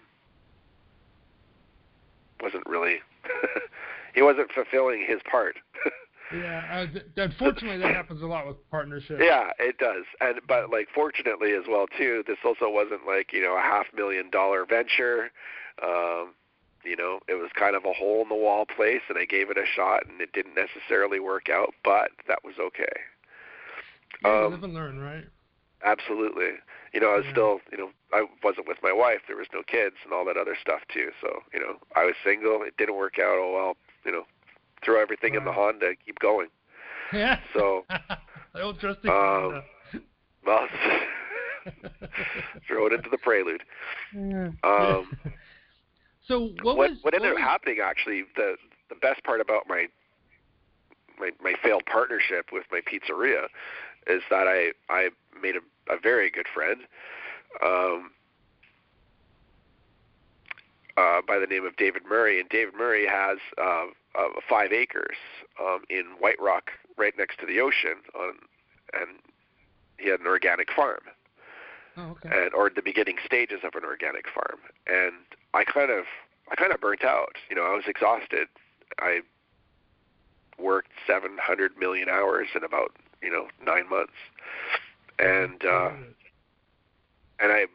[2.41, 2.97] wasn't really.
[4.15, 5.57] he wasn't fulfilling his part.
[6.35, 6.81] Yeah.
[6.81, 9.21] Was, unfortunately, that happens a lot with partnerships.
[9.23, 10.05] Yeah, it does.
[10.21, 13.87] And but like fortunately as well too, this also wasn't like, you know, a half
[13.95, 15.31] million dollar venture.
[15.83, 16.33] Um,
[16.83, 19.51] you know, it was kind of a hole in the wall place and I gave
[19.51, 22.93] it a shot and it didn't necessarily work out, but that was okay.
[24.25, 25.25] Yeah, Um, live and learn, right?
[25.85, 26.53] Absolutely.
[26.93, 27.33] You know, I was Yeah.
[27.33, 29.23] still, you know, I wasn't with my wife.
[29.27, 31.11] There was no kids and all that other stuff too.
[31.21, 32.63] So, you know, I was single.
[32.63, 33.37] It didn't work out.
[33.39, 34.25] Oh well, you know,
[34.83, 35.53] throw everything in the.
[35.53, 36.49] Honda, keep going.
[37.13, 37.41] Yeah.
[37.53, 37.85] So,
[38.55, 39.09] the old trusty.
[39.09, 39.63] um,
[40.47, 40.69] well,
[42.67, 43.63] throw it into the prelude.
[44.15, 44.51] Yeah.
[44.63, 45.19] Um,
[46.27, 48.57] so what, what was what ended was, up happening actually the
[48.89, 49.87] the best part about my
[51.19, 53.47] my my failed partnership with my pizzeria
[54.07, 56.83] is that I I made a, a very good friend
[57.65, 58.11] um
[60.97, 62.41] uh by the name of David Murray.
[62.41, 65.17] And David Murray has uh, uh 5 acres
[65.61, 68.35] um in White Rock right next to the ocean on
[68.93, 69.19] and
[69.99, 71.01] he had an organic farm.
[71.97, 72.29] Oh, okay.
[72.33, 74.59] and or the beginning stages of an organic farm.
[74.87, 75.15] And
[75.53, 76.05] i kind of
[76.51, 77.37] i kind of burnt out.
[77.49, 78.49] You know i was exhausted.
[79.01, 79.21] I
[80.59, 82.93] worked 700 million hours in about
[83.23, 84.13] you know 9 months
[85.19, 85.91] and uh
[87.41, 87.67] and i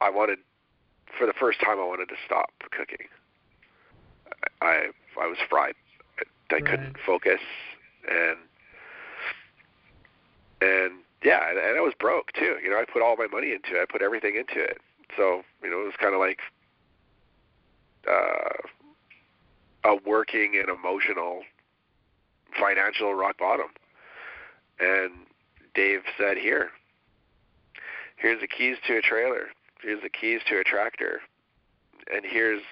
[0.00, 0.38] i wanted
[1.18, 3.06] for the first time i wanted to stop cooking
[4.60, 4.86] i
[5.20, 5.74] i was fried
[6.18, 7.40] i, I couldn't focus
[8.08, 8.38] and
[10.60, 10.92] and
[11.22, 12.56] yeah, and, and I was broke too.
[12.62, 13.82] You know, I put all my money into it.
[13.82, 14.78] I put everything into it.
[15.16, 16.38] So you know, it was kind of like
[18.08, 21.42] uh, a working and emotional,
[22.58, 23.68] financial rock bottom.
[24.78, 25.12] And
[25.76, 26.70] Dave said, "Here,
[28.16, 29.48] here's the keys to a trailer.
[29.82, 31.20] Here's the keys to a tractor,
[32.12, 32.62] and here's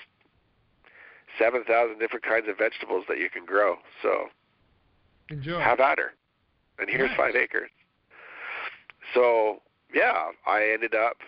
[1.38, 3.76] seven thousand different kinds of vegetables that you can grow.
[4.02, 4.28] So
[5.30, 5.60] Enjoy.
[5.60, 6.14] have at her.
[6.78, 7.16] And here's Nice.
[7.16, 7.70] five acres.
[9.12, 9.60] So
[9.92, 11.18] yeah, I ended up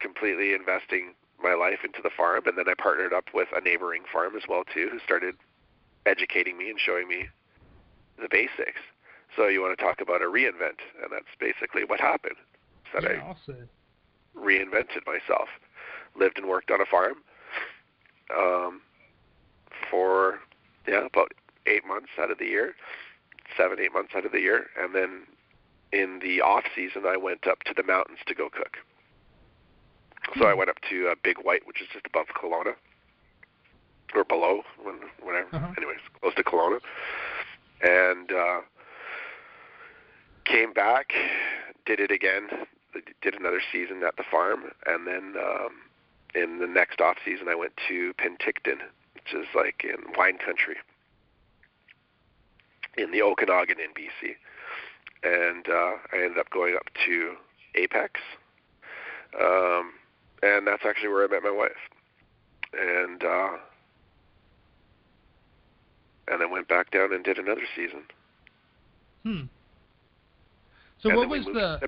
[0.00, 4.02] completely investing my life into the farm, and then I partnered up with a neighboring
[4.12, 5.34] farm as well too, who started
[6.06, 7.28] educating me and showing me
[8.20, 8.80] the basics.
[9.38, 12.34] So you want to talk about a reinvent, and that's basically what happened.
[12.92, 13.38] That yeah, I I'll
[14.36, 15.48] reinvented myself.
[16.16, 17.18] Lived and worked on a farm
[18.36, 18.80] um,
[19.88, 20.40] for
[20.88, 21.32] yeah about
[21.66, 22.74] eight months out of the year,
[23.56, 25.22] seven eight months out of the year, and then
[25.92, 28.76] in the off season I went up to the mountains to go cook.
[30.36, 32.74] So I went up to uh, Big White, which is just above Kelowna,
[34.14, 35.48] or below, when, whatever.
[35.52, 35.72] Uh-huh.
[35.76, 36.80] Anyways, close to Kelowna,
[37.82, 38.60] and uh,
[40.48, 41.12] came back,
[41.86, 42.48] did it again,
[43.22, 45.70] did another season at the farm, and then um,
[46.34, 48.78] in the next off season I went to Penticton,
[49.14, 50.76] which is like in wine country,
[52.96, 54.34] in the Okanagan in BC,
[55.22, 57.34] and uh, I ended up going up to
[57.74, 58.20] Apex,
[59.40, 59.92] um,
[60.42, 61.72] and that's actually where I met my wife,
[62.72, 63.56] and uh,
[66.28, 68.02] and then went back down and did another season.
[69.24, 69.44] Hmm.
[71.02, 71.80] So and what was the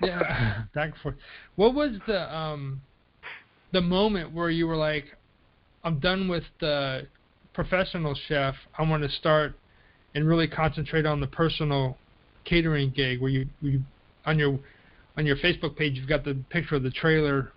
[0.02, 1.16] yeah back and forth.
[1.56, 2.80] What was the um
[3.72, 5.04] the moment where you were like,
[5.84, 7.06] I'm done with the
[7.52, 8.54] professional chef.
[8.78, 9.54] I want to start
[10.14, 11.96] and really concentrate on the personal
[12.44, 13.20] catering gig.
[13.20, 13.82] Where you you
[14.24, 14.58] on your
[15.16, 17.52] on your Facebook page you've got the picture of the trailer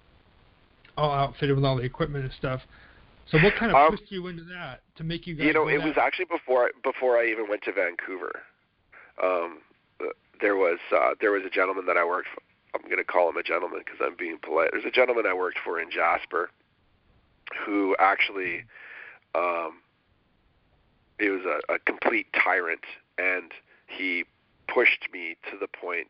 [0.97, 2.61] all outfitted with all the equipment and stuff.
[3.31, 5.67] So what kind of Um, pushed you into that to make you guys You know,
[5.67, 8.43] it that- was actually before before I even went to Vancouver.
[9.21, 9.61] Um,
[10.41, 12.43] there was uh, there was a gentleman that I worked f-
[12.75, 14.69] I'm going to call him a gentleman because I'm being polite.
[14.71, 16.49] There's a gentleman I worked for in Jasper
[17.65, 18.65] who actually
[19.35, 19.79] um,
[21.19, 22.83] he was a, a complete tyrant,
[23.17, 23.51] and
[23.87, 24.25] he
[24.67, 26.07] pushed me to the point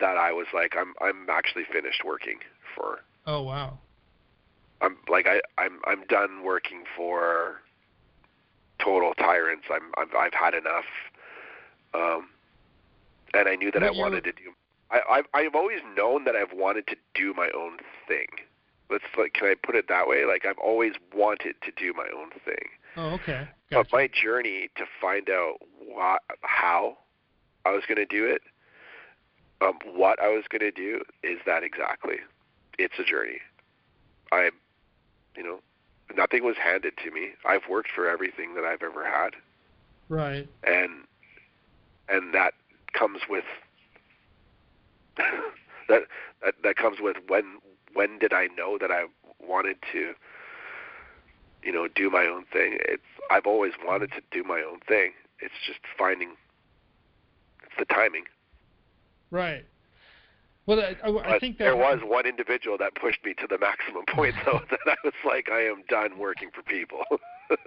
[0.00, 2.38] that I was like, I'm I'm actually finished working
[2.74, 3.00] for.
[3.26, 3.78] Oh wow.
[4.80, 7.60] I'm like I I'm I'm done working for
[8.82, 9.64] total tyrants.
[9.70, 10.84] I'm I've I've had enough.
[11.94, 12.28] Um,
[13.34, 14.52] and I knew that I you- wanted to do.
[14.90, 18.26] I I've I've always known that I've wanted to do my own thing.
[18.90, 20.24] Let's like, can I put it that way?
[20.24, 22.68] Like I've always wanted to do my own thing.
[22.96, 23.48] Oh okay.
[23.70, 26.96] But my journey to find out what, how
[27.66, 28.40] I was going to do it,
[29.60, 32.16] um, what I was going to do, is that exactly.
[32.78, 33.40] It's a journey.
[34.32, 34.50] I,
[35.36, 35.60] you know,
[36.16, 37.32] nothing was handed to me.
[37.44, 39.34] I've worked for everything that I've ever had,
[40.08, 40.48] Right.
[40.64, 41.02] and
[42.08, 42.54] and that
[42.98, 43.44] comes with
[45.88, 46.02] that
[46.44, 47.58] that that comes with when
[47.94, 49.04] when did I know that I
[49.40, 50.12] wanted to
[51.62, 52.78] you know do my own thing?
[52.80, 55.12] It's I've always wanted to do my own thing.
[55.40, 56.30] It's just finding
[57.64, 58.24] it's the timing.
[59.30, 59.64] Right.
[60.66, 63.56] Well, I, I, I think that there was one individual that pushed me to the
[63.58, 67.02] maximum point though that I was like I am done working for people.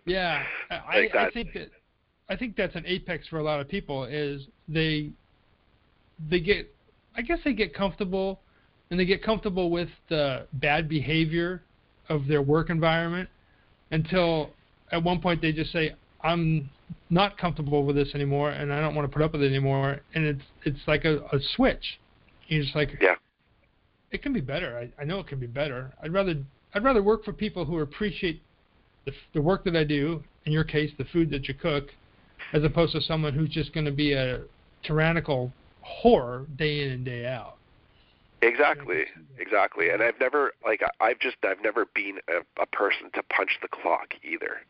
[0.06, 1.72] Yeah, I, Like I, I think that
[2.30, 5.12] I think that's an apex for a lot of people is they
[6.30, 6.74] they get
[7.16, 8.40] I guess they get comfortable
[8.90, 11.64] and they get comfortable with the bad behavior
[12.10, 13.30] of their work environment
[13.92, 14.52] until
[14.92, 16.70] at one point they just say I'm
[17.10, 20.02] not comfortable with this anymore and I don't want to put up with it anymore
[20.14, 22.00] and it's it's like a, a switch.
[22.48, 23.16] You're just like Yeah.
[24.12, 24.78] It can be better.
[24.78, 25.94] I, I know it can be better.
[26.04, 26.36] I'd rather
[26.74, 28.42] I'd rather work for people who appreciate
[29.06, 31.90] the, the work that I do, in your case, the food that you cook,
[32.54, 34.42] as opposed to someone who's just going to be a
[34.84, 35.52] tyrannical
[35.86, 37.58] whore day in and day out.
[38.42, 39.06] Exactly,
[39.38, 39.90] exactly.
[39.90, 43.60] And I've never like I- I've just I've never been a, a person to punch
[43.62, 44.62] the clock either.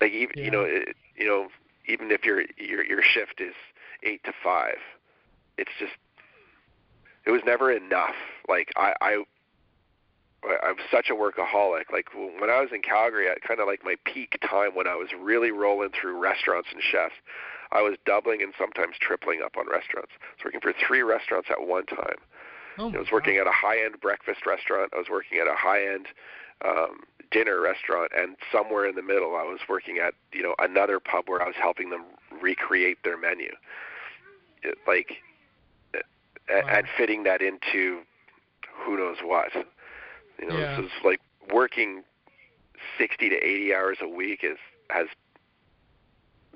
[0.00, 0.44] Like even Yeah.
[0.44, 1.48] you know it, you know
[1.86, 3.54] even if your your your shift is
[4.02, 4.78] eight to five,
[5.56, 5.92] it's just
[7.26, 8.14] it was never enough.
[8.48, 9.24] Like I I
[10.44, 11.90] I'm such a workaholic.
[11.92, 14.94] Like when I was in Calgary, at kind of like my peak time when I
[14.94, 17.14] was really rolling through restaurants and chefs,
[17.72, 20.12] I was doubling and sometimes tripling up on restaurants.
[20.20, 22.16] I was working for three restaurants at one time.
[22.78, 24.92] Oh I was working at a high-end breakfast restaurant.
[24.94, 26.06] I was working at a high-end
[26.64, 31.00] um, dinner restaurant, and somewhere in the middle, I was working at you know another
[31.00, 32.04] pub where I was helping them
[32.40, 33.52] recreate their menu,
[34.62, 35.16] it, like,
[35.94, 36.66] Wow.
[36.68, 38.00] and fitting that into
[38.84, 39.54] who knows what.
[40.40, 40.76] You know, Yeah.
[40.76, 41.20] this is like
[41.52, 42.02] working
[42.98, 44.58] sixty to eighty hours a week is
[44.90, 45.06] has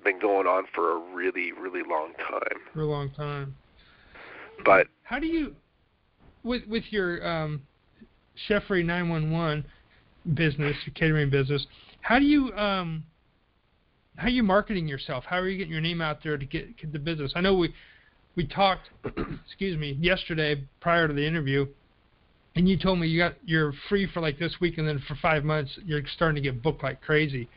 [0.05, 2.61] been going on for a really, really long time.
[2.73, 3.57] for a long time.
[4.65, 5.55] But How do you,
[6.43, 7.63] with with your um,
[8.49, 9.65] Cheffery 911
[10.35, 11.67] business, your catering business,
[12.01, 13.05] how do you um,
[14.17, 15.25] how are you marketing yourself?
[15.27, 17.33] How are you getting your name out there to get, get the business?
[17.35, 17.75] I know we
[18.37, 18.91] we talked,
[19.47, 21.67] excuse me, yesterday prior to the interview,
[22.57, 25.17] and you told me you got you're free for like this week, and then for
[25.17, 27.49] five months you're starting to get booked like crazy.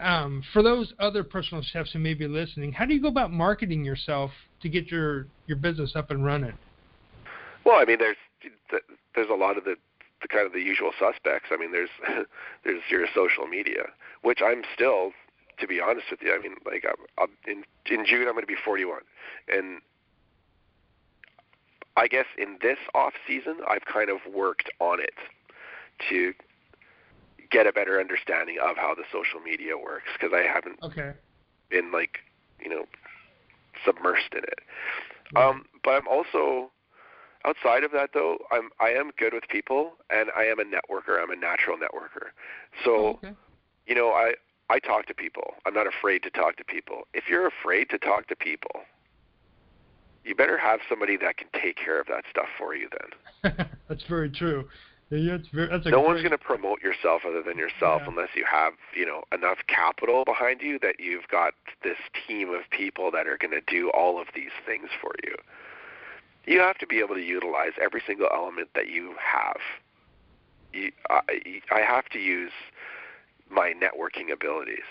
[0.00, 3.32] Um, for those other personal chefs who may be listening, how do you go about
[3.32, 4.30] marketing yourself
[4.62, 6.54] to get your your business up and running?
[7.64, 8.16] Well, I mean, there's
[9.14, 9.76] there's a lot of the,
[10.20, 11.48] the kind of the usual suspects.
[11.52, 11.90] I mean, there's
[12.64, 13.84] there's your social media,
[14.22, 15.12] which I'm still,
[15.60, 16.34] to be honest with you.
[16.34, 19.00] I mean, like I'm, I'm in in June I'm going to be 41,
[19.52, 19.80] and
[21.96, 25.14] I guess in this off season I've kind of worked on it
[26.08, 26.34] to
[27.54, 31.12] get a better understanding of how the social media works because I haven't Okay.
[31.70, 32.18] been like
[32.60, 32.84] you know
[33.86, 34.60] submersed in it.
[35.36, 36.70] Um, but I'm also
[37.44, 38.38] outside of that though.
[38.50, 41.22] I'm I am good with people and I am a networker.
[41.22, 42.26] I'm a natural networker.
[42.84, 43.32] So Oh, okay.
[43.86, 44.34] you know I
[44.70, 45.54] I talk to people.
[45.66, 47.02] I'm not afraid to talk to people.
[47.14, 48.80] If you're afraid to talk to people,
[50.24, 52.88] you better have somebody that can take care of that stuff for you.
[53.42, 54.68] Then that's very true.
[55.16, 58.10] Yeah, very, no one's going to promote yourself other than yourself Yeah.
[58.10, 62.68] unless you have you know enough capital behind you that you've got this team of
[62.70, 65.34] people that are going to do all of these things for you
[66.46, 69.60] you have to be able to utilize every single element that you have
[70.72, 71.20] you, I,
[71.70, 72.52] I have to use
[73.48, 74.88] my networking abilities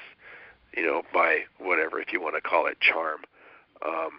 [0.76, 3.22] you know my whatever if you want to call it charm
[3.86, 4.12] um,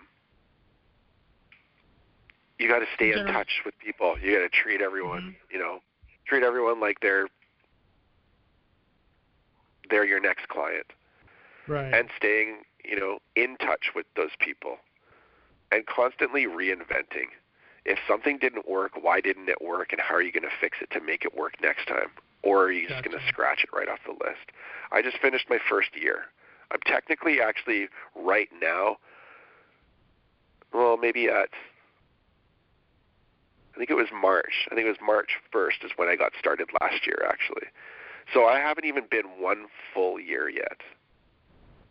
[2.58, 5.34] you got to stay in touch with people you got to treat everyone Mhm.
[5.50, 5.80] you know
[6.26, 7.28] treat everyone like they're
[9.90, 10.86] they're your next client
[11.68, 11.92] right.
[11.92, 14.76] and staying you know in touch with those people
[15.70, 17.28] and constantly reinventing
[17.84, 20.78] if something didn't work, why didn't it work, and how are you going to fix
[20.80, 22.08] it to make it work next time?
[22.42, 24.52] Or are you just going to scratch it right off the list?
[24.92, 26.26] I just finished my first year.
[26.70, 28.96] I'm technically actually right now,
[30.72, 31.50] well, maybe at,
[33.74, 34.68] I think it was March.
[34.70, 37.66] I think it was March 1st is when I got started last year, actually.
[38.32, 40.80] So I haven't even been one full year yet.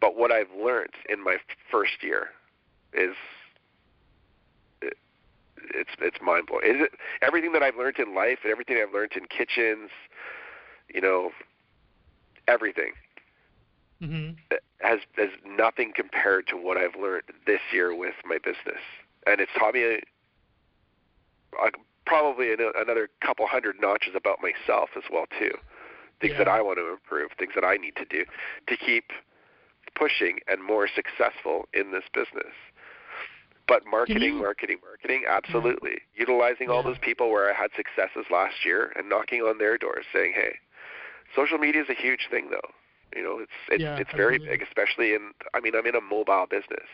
[0.02, 1.38] But what I've learned in my
[1.72, 2.30] first year
[2.94, 3.16] is
[4.82, 4.98] it,
[5.58, 6.64] it's it's mind blowing.
[6.66, 6.92] It
[7.22, 9.90] everything that I've learned in life and everything I've learned in kitchens,
[10.94, 11.32] you know,
[12.48, 12.94] everything
[14.02, 14.32] hmm
[14.82, 18.82] has has nothing compared to what I've learned this year with my business,
[19.26, 20.02] and it's taught me
[22.06, 25.52] probably an, another couple hundred notches about myself as well too.
[26.22, 28.24] Things that I want to improve, things that I need to do
[28.68, 29.12] to keep
[29.96, 32.54] pushing and more successful in this business.
[33.68, 36.02] But marketing, you- marketing, marketing, absolutely.
[36.16, 40.06] Utilizing all those people where I had successes last year and knocking on their doors
[40.14, 40.60] saying, "Hey,
[41.36, 42.72] social media is a huge thing though.
[43.16, 44.58] You know, it's it's Yeah, it's very absolutely.
[44.58, 46.88] big, especially in I mean, I'm in a mobile business.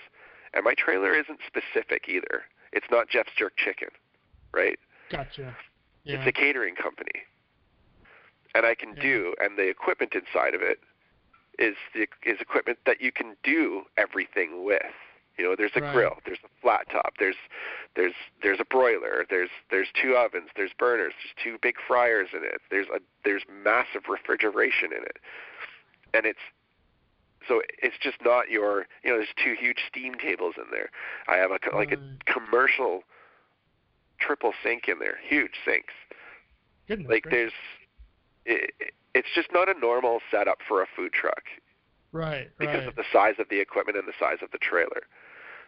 [0.53, 2.43] And my trailer isn't specific either.
[2.71, 3.89] It's not Jeff's Jerk Chicken,
[4.53, 4.79] right?
[5.11, 5.55] Gotcha.
[6.03, 6.15] Yeah.
[6.15, 7.23] It's a catering company.
[8.55, 9.01] And I can Yeah.
[9.01, 10.79] do and the equipment inside of it
[11.59, 14.81] is the is equipment that you can do everything with.
[15.37, 15.93] You know, there's a Right.
[15.93, 17.37] grill, there's a flat top, there's
[17.95, 22.43] there's there's a broiler, there's there's two ovens, there's burners, there's two big fryers in
[22.43, 22.59] it.
[22.71, 25.17] There's a there's massive refrigeration in it.
[26.13, 26.39] And it's
[27.47, 30.89] so it's just not your you know there's two huge steam tables in there.
[31.27, 33.03] I have a like a commercial
[34.19, 35.93] triple sink in there, huge sinks
[36.89, 37.53] Goodness like gracious.
[38.45, 41.43] there's it, it's just not a normal setup for a food truck
[42.11, 42.87] right, because right.
[42.87, 45.03] of the size of the equipment and the size of the trailer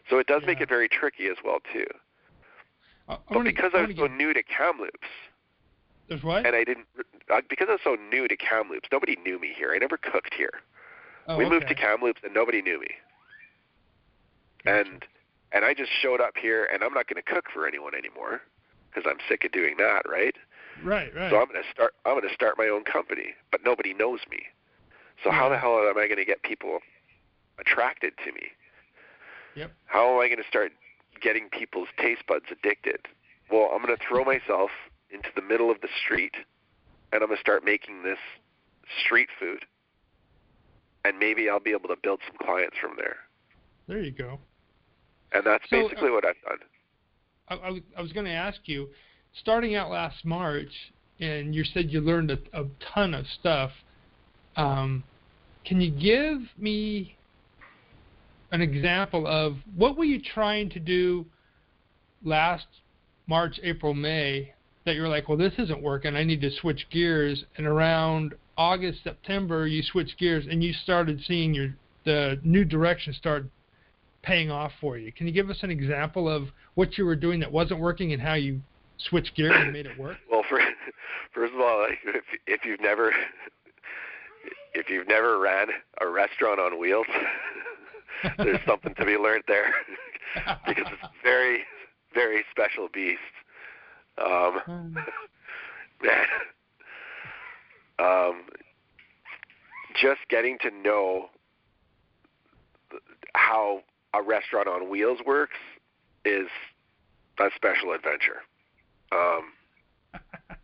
[0.09, 1.85] so it does make it very tricky as well too
[3.07, 5.07] I, I but wanna, because I i was so get, new to kamloops
[6.09, 6.45] there's what?
[6.45, 6.87] and i didn't
[7.31, 10.33] uh, because i was so new to kamloops nobody knew me here i never cooked
[10.33, 10.61] here
[11.27, 11.53] oh, we okay.
[11.53, 12.89] moved to kamloops and nobody knew me
[14.63, 14.79] Gotcha.
[14.79, 15.05] and
[15.53, 18.41] and i just showed up here and i'm not going to cook for anyone anymore
[18.89, 20.35] because i'm sick of doing that right
[20.83, 21.29] right, right.
[21.29, 21.93] So I'm going to start.
[22.05, 24.39] I'm going to start my own company, but nobody knows me.
[25.23, 26.79] So how the hell am I going to get people
[27.59, 28.47] attracted to me?
[29.55, 29.71] Yep.
[29.85, 30.71] How am I going to start
[31.21, 33.01] getting people's taste buds addicted?
[33.51, 34.71] Well, I'm going to throw myself
[35.11, 36.33] into the middle of the street,
[37.11, 38.17] and I'm going to start making this
[39.05, 39.65] street food,
[41.05, 43.17] and maybe I'll be able to build some clients from there.
[43.87, 44.39] there you go.
[45.31, 46.57] And that's So, uh, basically what I've done.
[47.47, 48.89] I, I, was- I was going to ask you,
[49.39, 50.71] starting out last March,
[51.19, 53.71] and you said you learned a, a ton of stuff.
[54.55, 55.03] Um,
[55.65, 57.15] can you give me
[58.51, 61.25] an example of what were you trying to do
[62.23, 62.65] last
[63.27, 64.53] March, April, May
[64.85, 66.15] that you were like, well, this isn't working.
[66.15, 67.45] I need to switch gears.
[67.57, 71.69] And around August, September, you switched gears and you started seeing your
[72.03, 73.45] the new direction start
[74.23, 75.11] paying off for you.
[75.11, 78.21] Can you give us an example of what you were doing that wasn't working and
[78.21, 78.61] how you
[78.97, 80.17] switched gears and made it work?
[80.31, 80.59] Well, for,
[81.33, 83.11] first of all, like, if if you've never
[84.73, 85.67] if you've never ran
[85.99, 87.07] a restaurant on wheels,
[88.37, 89.73] there's something to be learned there
[90.67, 91.63] because it's a very
[92.13, 93.19] very special beast.
[94.17, 94.97] Um, Um,
[96.03, 96.25] man,
[97.99, 98.43] um,
[100.01, 101.29] just getting to know
[103.35, 103.81] how
[104.13, 105.57] a restaurant on wheels works
[106.25, 106.47] is
[107.39, 108.41] a special adventure.
[109.11, 109.53] Um,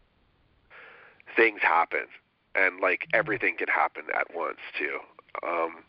[1.36, 2.08] things happen,
[2.56, 5.00] and like everything can happen at once too.
[5.48, 5.84] Um,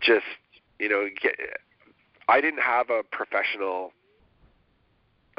[0.00, 0.24] just
[0.78, 1.36] you know, get,
[2.28, 3.92] I didn't have a professional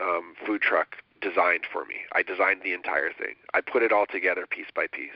[0.02, 1.96] um, food truck designed for me.
[2.14, 3.36] I designed the entire thing.
[3.54, 5.12] I put it all together piece by piece.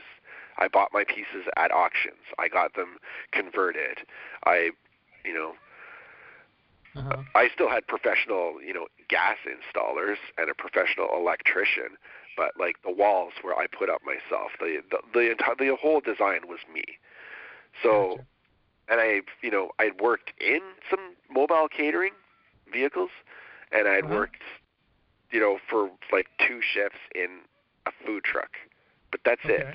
[0.58, 2.24] I bought my pieces at auctions.
[2.38, 2.98] I got them
[3.32, 3.98] converted.
[4.44, 4.70] I,
[5.24, 5.52] you know,
[6.96, 7.22] Uh-huh.
[7.34, 11.96] I still had professional, you know, gas installers and a professional electrician,
[12.36, 16.00] but like the walls where I put up myself, the the the entire the whole
[16.00, 16.84] design was me.
[17.82, 18.26] So, Gotcha.
[18.88, 20.60] and I, you know, I'd worked in
[20.90, 22.12] some mobile catering
[22.72, 23.10] vehicles,
[23.72, 24.14] and I'd Uh-huh.
[24.14, 24.42] worked,
[25.30, 27.40] you know, for like two shifts in
[27.86, 28.50] a food truck,
[29.10, 29.68] but that's it.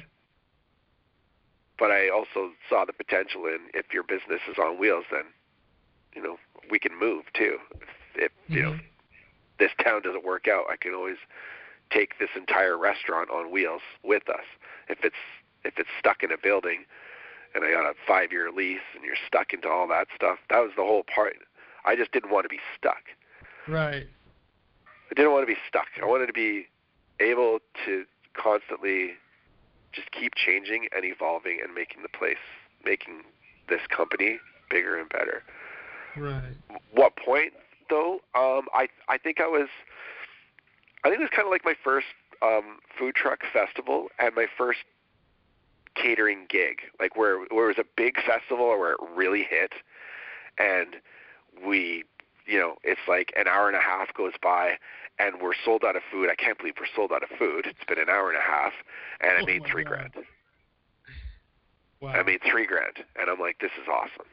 [1.79, 5.25] But I also saw the potential in if your business is on wheels, then,
[6.15, 6.37] you know,
[6.69, 7.57] we can move too.
[7.81, 8.81] If, if you know Mhm.
[9.59, 11.17] this town doesn't work out, I can always
[11.91, 14.45] take this entire restaurant on wheels with us.
[14.89, 15.15] If it's
[15.63, 16.85] if it's stuck in a building
[17.55, 20.59] and I got a five year lease and you're stuck into all that stuff, that
[20.59, 21.35] was the whole part.
[21.85, 23.03] I just didn't want to be stuck.
[23.67, 24.07] Right.
[25.11, 25.87] I didn't want to be stuck.
[26.01, 26.67] I wanted to be
[27.19, 29.11] able to constantly
[29.91, 32.41] just keep changing and evolving and making the place,
[32.83, 33.21] making
[33.69, 34.39] this company
[34.69, 35.43] bigger and better.
[36.17, 36.55] Right.
[36.91, 37.53] What point
[37.89, 38.19] though?
[38.35, 39.67] Um, I I think I was,
[41.03, 42.07] I think it was kind of like my first
[42.41, 44.79] um, food truck festival and my first
[45.95, 49.73] catering gig, like where where it was a big festival where it really hit,
[50.57, 50.97] and
[51.65, 52.03] we,
[52.45, 54.77] you know, it's like an hour and a half goes by
[55.19, 56.29] and we're sold out of food.
[56.29, 57.65] I can't believe we're sold out of food.
[57.67, 58.73] It's been an hour and a half,
[59.21, 60.11] and I Oh made three God.
[60.11, 60.13] grand.
[62.01, 62.09] Wow.
[62.13, 64.27] I made three grand, and I'm like, this is awesome.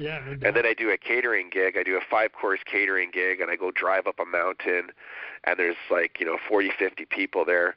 [0.00, 0.20] Yeah.
[0.24, 1.76] no And then I do a catering gig.
[1.78, 4.90] I do a five course catering gig, and I go drive up a mountain,
[5.44, 7.76] and there's like you know 40, 50 people there,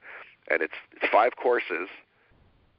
[0.50, 1.90] and it's it's five courses,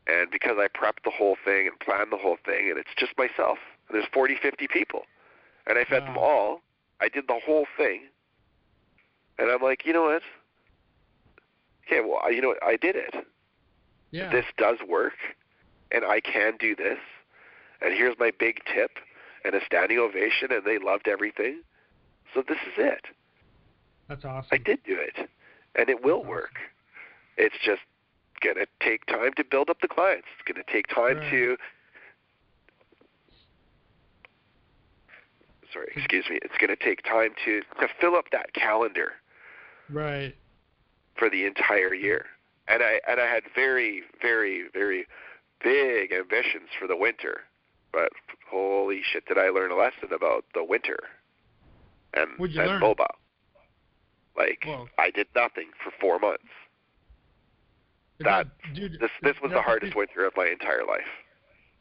[0.07, 3.13] and because I prepped the whole thing and planned the whole thing, and it's just
[3.17, 3.59] myself.
[3.89, 5.03] And there's 40, 50 people,
[5.67, 6.63] and I fed them all.
[7.01, 8.03] I did the whole thing,
[9.39, 10.23] and I'm like, you know what?
[11.87, 12.63] Okay, well, I- you know what?
[12.65, 13.15] I did it
[14.15, 14.31] yeah.
[14.31, 15.15] this does work
[15.91, 16.99] and I can do this
[17.83, 18.93] and here's my big tip
[19.45, 21.61] and a standing ovation and they loved everything.
[22.35, 23.05] So this is it.
[24.09, 24.49] That's awesome.
[24.53, 25.29] I did do it
[25.77, 26.55] and it will That's work.
[27.37, 27.83] It's just
[28.43, 30.27] going to take time to build up the clients.
[30.39, 31.31] It's going to take time Right.
[31.31, 31.57] to
[35.73, 36.39] Sorry, excuse me.
[36.43, 39.13] It's going to take time to to fill up that calendar
[39.91, 40.37] Right.
[41.17, 42.27] for the entire year.
[42.69, 45.07] And I and I had very, very, very
[45.63, 47.41] big ambitions for the winter.
[47.93, 48.11] But
[48.55, 50.99] holy shit did I learn a lesson about the winter
[52.15, 52.81] and, and learn?
[52.81, 53.07] mobile.
[54.37, 54.87] Like Whoa.
[54.99, 56.45] I did nothing for four months.
[58.21, 61.11] That- dude, This this was the hardest because- winter of my entire life.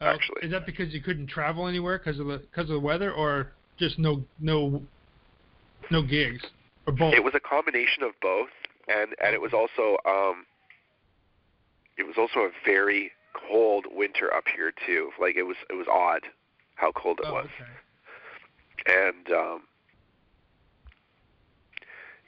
[0.01, 0.41] oh, actually.
[0.43, 3.51] Is that because you couldn't travel anywhere because of the because of the weather, or
[3.77, 4.81] just no no
[5.91, 6.43] no gigs,
[6.87, 7.13] or both?
[7.13, 8.49] It was a combination of both
[8.87, 10.45] and and it was also um
[11.97, 15.11] it was also a very cold winter up here too.
[15.19, 16.23] Like it was it was odd
[16.75, 17.47] how cold it oh, was.
[18.85, 19.03] okay.
[19.05, 19.61] and um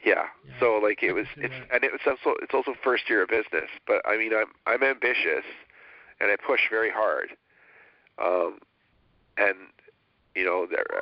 [0.06, 1.76] yeah, Yeah, so like it was it's that.
[1.76, 4.84] and it was also it's also first year of business but i mean i'm i'm
[4.84, 5.46] ambitious
[6.20, 7.30] and i push very hard
[8.24, 8.60] um
[9.38, 9.56] and
[10.36, 11.02] you know there uh,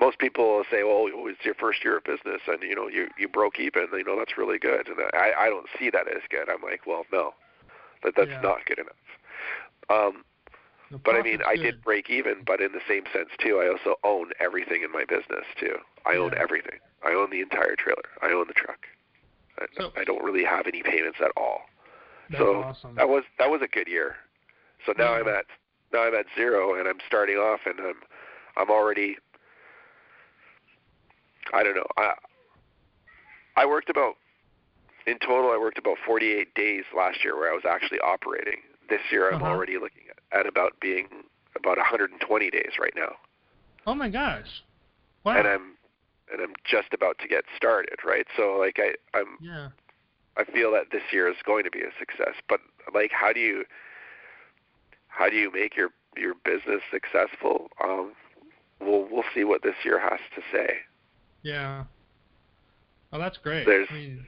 [0.00, 3.08] most people will say well it's your first year of business and you know you
[3.18, 6.22] you broke even you know that's really good and i i don't see that as
[6.28, 7.32] good i'm like well no
[8.02, 8.40] that that's Yeah.
[8.42, 8.96] not good enough
[9.90, 10.24] um
[11.04, 11.62] But I mean, I good.
[11.62, 15.04] did break even, but in the same sense too, I also own everything in my
[15.04, 15.76] business too.
[16.04, 16.78] I own everything.
[17.04, 18.02] I own the entire trailer.
[18.22, 18.86] I own the truck.
[19.58, 21.62] I, So- I don't really have any payments at all.
[22.38, 22.94] So awesome.
[22.96, 24.16] that was that was a good year.
[24.86, 25.20] So now Yeah.
[25.20, 25.44] I'm at
[25.92, 27.96] now I'm at zero, and I'm starting off, and I'm
[28.56, 29.16] I'm already.
[31.52, 31.86] I don't know.
[31.96, 32.14] I
[33.56, 34.16] I worked about
[35.06, 35.50] in total.
[35.50, 38.60] I worked about 48 days last year where I was actually operating.
[38.88, 39.50] This year, I'm Uh-huh.
[39.52, 41.08] already looking at, about being
[41.56, 43.12] about 120 days right now,
[43.86, 44.46] oh my gosh!
[45.24, 45.36] Wow.
[45.38, 45.62] and I'm
[46.32, 47.98] and I'm just about to get started.
[48.04, 49.68] Right, so like I I'm yeah.
[50.36, 52.34] I feel that this year is going to be a success.
[52.48, 52.60] But
[52.94, 53.64] like, how do you
[55.08, 57.68] how do you make your your business successful?
[57.82, 58.12] Um,
[58.80, 60.76] we'll we'll see what this year has to say.
[61.42, 61.84] Yeah.
[63.12, 63.66] Oh, that's great.
[63.66, 64.26] There's- I mean,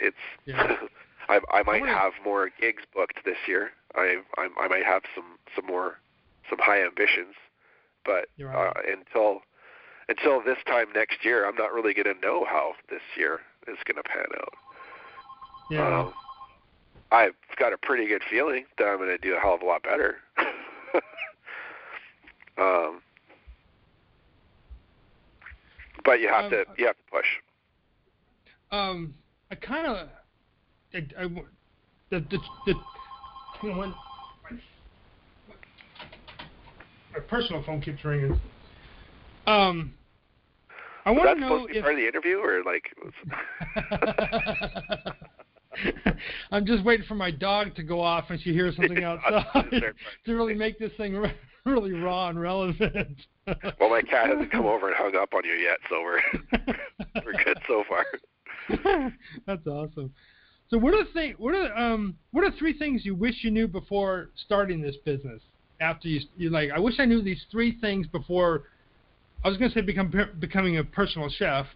[0.00, 0.16] It's
[0.46, 0.76] Yeah.
[1.28, 3.70] I I might wanna- have more gigs booked this year.
[3.94, 5.98] I I, I might have some some more
[6.48, 7.34] some high ambitions,
[8.04, 8.68] but right.
[8.68, 9.40] uh, until
[10.08, 13.76] until this time next year, I'm not really going to know how this year is
[13.84, 14.54] going to pan out.
[15.70, 15.98] yeah.
[16.00, 16.12] Um,
[17.12, 19.64] I've got a pretty good feeling that I'm going to do a hell of a
[19.66, 20.16] lot better.
[22.58, 23.00] um,
[26.04, 27.26] but you have Um, to you have to push.
[28.70, 29.14] Um,
[29.50, 30.08] I kind of,
[30.94, 31.24] I, I,
[32.10, 32.74] the the the,
[33.62, 33.94] when
[37.12, 38.40] my, personal phone keeps ringing.
[39.46, 39.92] Um,
[41.04, 42.84] I want to know supposed to be if part of the interview or like?
[46.50, 49.70] I'm just waiting for my dog to go off and she hears something outside
[50.26, 51.34] to really make this thing re-
[51.64, 53.16] really raw and relevant.
[53.46, 56.20] well, my cat hasn't come over and hung up on you yet, so we're
[57.24, 58.04] we're good so far.
[59.46, 60.12] That's awesome.
[60.70, 63.50] So what are the thing, what are um what are three things you wish you
[63.50, 65.42] knew before starting this business?
[65.80, 68.64] After you you like I wish I knew these three things before
[69.44, 71.66] I was going to say become becoming a personal chef,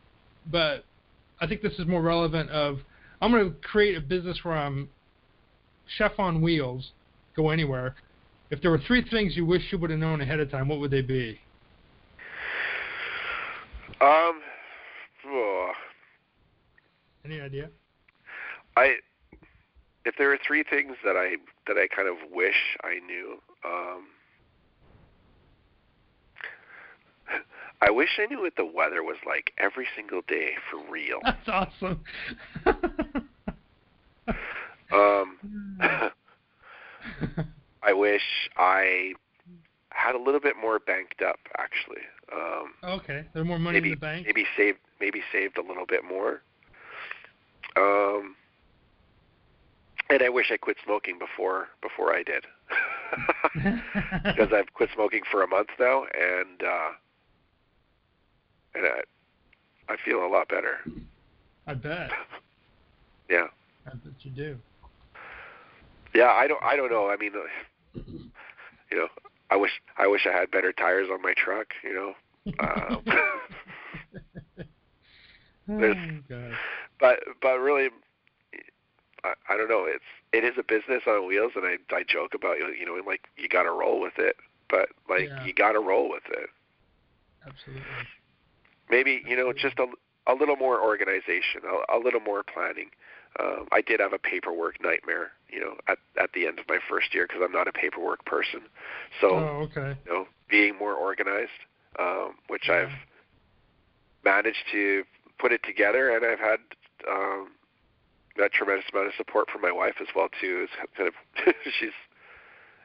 [0.51, 0.85] but
[1.41, 2.79] I think this is more relevant of
[3.21, 4.89] I'm going to create a business where I'm
[5.99, 6.93] chef on wheels,
[7.35, 7.97] go anywhere.
[8.51, 10.79] If there were three things you wish you would have known ahead of time, what
[10.79, 11.41] would they be?
[14.01, 14.41] Um,
[17.25, 17.71] Any idea?
[18.77, 18.97] I
[20.05, 23.39] if there are three things that I that I kind of wish I knew.
[23.65, 24.07] Um,
[27.81, 31.19] I wish I knew what the weather was like every single day for real.
[31.25, 32.01] That's awesome.
[34.93, 35.39] um,
[37.83, 38.23] I wish
[38.57, 39.13] I
[39.91, 42.03] had a little bit more banked up actually.
[42.33, 44.27] Um, okay, there's more money maybe in the bank.
[44.27, 46.43] maybe saved maybe saved a little bit more.
[47.77, 48.37] Um,
[50.11, 52.45] and I wish I quit smoking before before I did,
[54.25, 56.91] because I've quit smoking for a month now, and uh,
[58.75, 60.79] and I I feel a lot better.
[61.67, 62.11] I bet.
[63.31, 63.47] Yeah.
[63.87, 64.59] I bet you do.
[66.15, 67.09] Yeah, I don't I don't know.
[67.09, 68.01] I mean, uh,
[68.91, 69.09] you know,
[69.51, 71.69] I wish I wish I had better tires on my truck.
[71.83, 72.15] You know.
[72.61, 73.03] Um,
[75.71, 75.95] oh,
[77.01, 77.89] but but really
[79.25, 82.35] I, I don't know it's it is a business on wheels and I I joke
[82.35, 84.37] about you you know like you got to roll with it
[84.69, 85.45] but like Yeah.
[85.45, 86.51] you got to roll with it
[87.47, 87.83] Absolutely.
[88.91, 89.87] maybe you know just a
[90.27, 92.91] a little more organization a, a little more planning
[93.41, 96.79] um I did have a paperwork nightmare you know at at the end of my
[96.89, 98.61] first year because I'm not a paperwork person
[99.21, 99.99] so oh, okay.
[100.07, 101.51] you know being more organized
[101.99, 102.83] um which Yeah.
[102.83, 102.93] I've
[104.25, 105.05] managed to
[105.39, 106.59] put it together, and I've had
[108.43, 110.65] a tremendous amount of support from my wife as well too.
[110.65, 111.15] Is kind of
[111.79, 111.91] she's,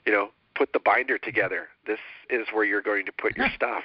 [0.06, 1.70] you know, put the binder together.
[1.88, 3.84] This is where you're going to put your stuff,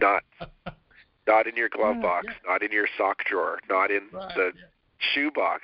[0.00, 0.22] not
[1.26, 2.50] not in your glove Yeah, box, yeah.
[2.52, 4.34] not in your sock drawer, not in Right.
[4.34, 4.52] the
[5.14, 5.62] shoe box,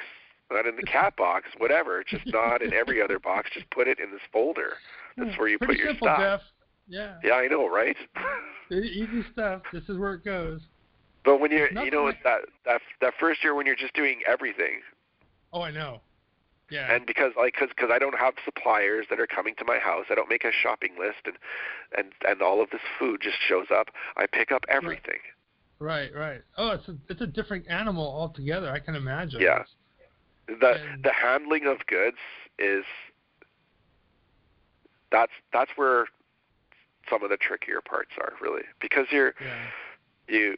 [0.51, 2.05] not in the cat box, whatever.
[2.05, 3.51] Just not in every other box.
[3.53, 4.75] Just put it in this folder.
[5.17, 6.19] That's where you Pretty put your simple, stuff.
[6.21, 6.41] Jeff.
[6.91, 7.17] Yeah.
[7.23, 7.97] Yeah, I know, right?
[8.71, 9.63] Easy stuff.
[9.73, 10.61] This is where it goes.
[11.29, 13.93] But when you're, Nothing you know, like- that that that first year when you're just
[13.93, 14.81] doing everything,
[15.53, 16.01] Oh, I know.
[16.71, 16.91] Yeah.
[16.95, 20.07] and because like because cause I don't have suppliers that are coming to my house,
[20.11, 21.37] I don't make a shopping list, and
[21.99, 23.89] and and all of this food just shows up.
[24.17, 25.21] I pick up everything.
[25.81, 26.41] right, right.
[26.57, 28.71] Oh, it's a it's a different animal altogether.
[28.71, 29.43] I can imagine.
[29.43, 29.65] Yeah.
[30.47, 32.17] The And- the handling of goods
[32.59, 32.85] is
[35.13, 36.07] that's that's where
[37.11, 39.67] some of the trickier parts are really because you're Yeah.
[40.29, 40.57] you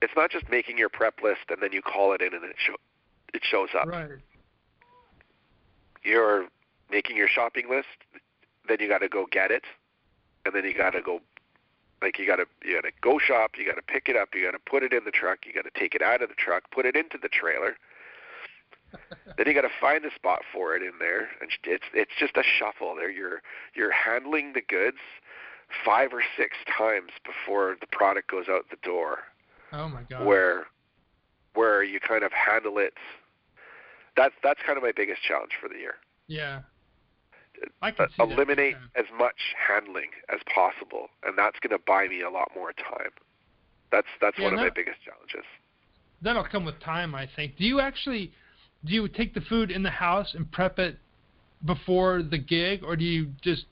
[0.00, 2.56] it's not just making your prep list and then you call it in and it
[2.56, 2.74] show,
[3.34, 3.86] it shows up.
[3.86, 4.10] Right.
[6.02, 6.46] you're
[6.90, 7.88] making your shopping list,
[8.68, 9.64] then you got to go get it,
[10.44, 11.20] and then you got to go,
[12.00, 14.30] like you got to you got to go shop, you got to pick it up,
[14.34, 16.28] you got to put it in the truck, you got to take it out of
[16.28, 17.76] the truck, put it into the trailer.
[19.36, 22.36] then you got to find a spot for it in there, and it's it's just
[22.36, 22.94] a shuffle.
[22.94, 23.42] There, you're
[23.74, 24.98] you're handling the goods
[25.84, 29.18] five or six times before the product goes out the door
[29.72, 30.26] Oh my God.
[30.26, 30.66] where
[31.54, 32.94] where you kind of handle it.
[34.16, 35.94] That's that's kind of my biggest challenge for the year.
[36.26, 36.60] Yeah.
[37.82, 41.82] I Uh, can that big eliminate as much handling as possible, and that's going to
[41.84, 43.10] buy me a lot more time.
[43.90, 45.44] That's that's Yeah, one of my biggest challenges.
[46.22, 47.56] That'll come with time, I think.
[47.56, 48.32] Do you actually
[48.84, 50.98] do you take the food in the house and prep it
[51.64, 53.64] before the gig, or do you just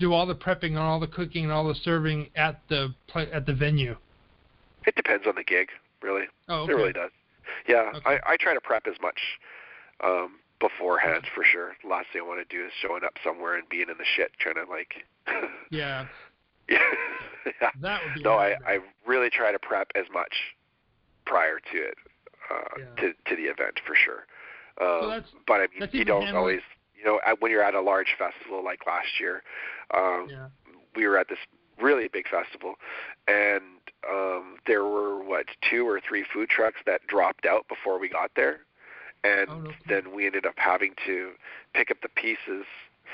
[0.00, 3.22] do all the prepping and all the cooking and all the serving at the pla
[3.32, 3.96] at the venue?
[4.88, 5.68] It depends on the gig,
[6.02, 6.24] really.
[6.48, 6.72] Oh, okay.
[6.72, 7.10] It really does.
[7.68, 8.18] Yeah, Okay.
[8.26, 9.20] I I try to prep as much
[10.02, 11.76] um beforehand for sure.
[11.82, 14.04] The last thing I want to do is showing up somewhere and being in the
[14.16, 15.04] shit, trying to like.
[15.70, 16.06] Yeah,
[16.70, 16.78] yeah.
[17.82, 18.22] that would be.
[18.22, 20.32] No, I, I really try to prep as much
[21.26, 21.94] prior to it,
[22.50, 22.84] uh, Yeah.
[23.02, 24.24] to to the event for sure.
[24.80, 26.60] Um, that's- but I mean, you don't handling- always,
[26.96, 29.42] you know, when you're at a large festival like last year,
[29.92, 30.48] um, Yeah.
[30.94, 31.38] we were at this
[31.80, 32.74] really big festival,
[33.26, 33.62] and
[34.08, 38.30] um, there were what two or three food trucks that dropped out before we got
[38.36, 38.60] there,
[39.24, 41.32] and Oh, no then we ended up having to
[41.74, 42.64] pick up the pieces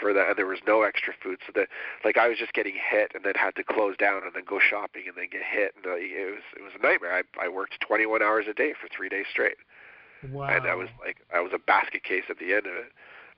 [0.01, 1.69] for that, and there was no extra food, so that
[2.05, 4.59] like I was just getting hit, and then had to close down, and then go
[4.59, 7.15] shopping, and then get hit, and uh, it was it was a nightmare.
[7.15, 9.57] I I worked 21 hours a day for three days straight,
[10.31, 10.49] Wow.
[10.49, 12.93] and I was like I was a basket case at the end of it.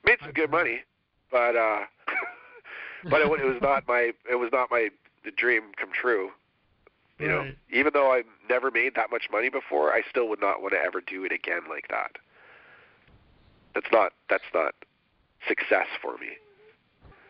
[0.05, 0.81] Made some good money,
[1.31, 1.81] but uh,
[3.09, 4.89] but it, it was not my it was not my
[5.23, 6.31] the dream come true.
[7.19, 7.57] You know, Right.
[7.71, 10.79] even though I've never made that much money before, I still would not want to
[10.79, 12.17] ever do it again like that.
[13.73, 14.75] That's not that's not
[15.47, 16.37] success for me.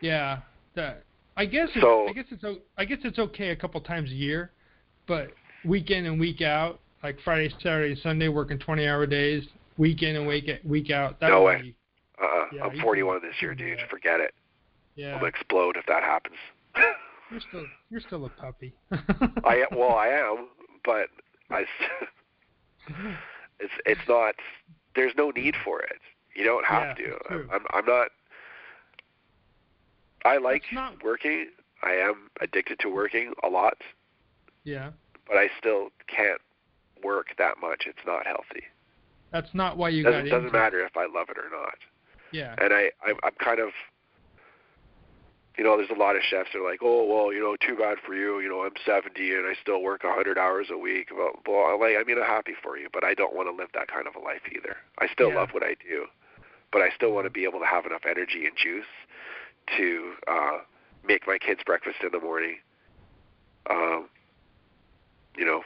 [0.00, 0.40] Yeah.
[0.74, 1.04] That.
[1.36, 1.68] I guess.
[1.70, 2.44] It's, So- I guess it's.
[2.44, 4.50] o- I guess it's okay a couple times a year,
[5.06, 5.32] but
[5.64, 9.44] week in and week out, like Friday, Saturday, Sunday, working 20-hour days,
[9.76, 11.18] week in and week week out.
[11.20, 11.62] That No way.
[11.62, 11.74] Be,
[12.20, 12.46] Uh-uh.
[12.52, 13.88] Yeah, I'm 41 can- this year, you can do dude.
[13.88, 14.34] Forget it.
[14.96, 15.12] yeah.
[15.12, 16.36] I'm gonna explode if that happens.
[17.30, 17.66] You're still.
[17.90, 18.74] You're still a puppy.
[18.92, 20.48] I well, I am,
[20.84, 21.08] but
[21.50, 21.64] I,
[23.60, 24.34] It's it's not.
[24.94, 25.98] There's no need for it.
[26.34, 27.48] You don't have Yeah, to.
[27.52, 28.08] I'm I'm not.
[30.24, 31.48] I like not- working.
[31.82, 33.76] I am addicted to working a lot,
[34.64, 34.90] Yeah.
[35.28, 36.40] but I still can't
[37.04, 37.84] work that much.
[37.86, 38.64] It's not healthy.
[39.30, 41.76] That's not why you doesn't got doesn't into matter if I love it or not.
[42.32, 42.56] Yeah.
[42.58, 43.70] And I, I I'm kind of
[45.58, 47.76] you know, there's a lot of chefs that are like, oh well, you know, too
[47.76, 48.38] bad for you.
[48.40, 51.08] You know, I'm 70 and I still work 100 hours a week.
[51.14, 53.68] Well, well, like I mean, I'm happy for you, but I don't want to live
[53.74, 54.76] that kind of a life either.
[55.00, 55.34] I still Yeah.
[55.34, 56.06] love what I do,
[56.72, 58.86] but I still want to be able to have enough energy and juice
[59.76, 60.58] to uh,
[61.04, 62.56] make my kids breakfast in the morning.
[63.68, 64.08] Um,
[65.36, 65.62] you know,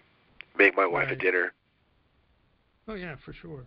[0.59, 1.53] make my wife a dinner.
[2.89, 3.67] Oh yeah, for sure.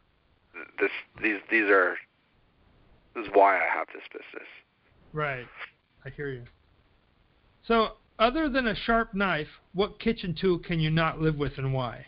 [0.80, 1.98] This these these are
[3.16, 4.50] this is why I have this business.
[5.14, 5.46] Right.
[6.06, 6.44] I hear you.
[7.68, 11.74] So, other than a sharp knife, what kitchen tool can you not live with and
[11.74, 12.06] why?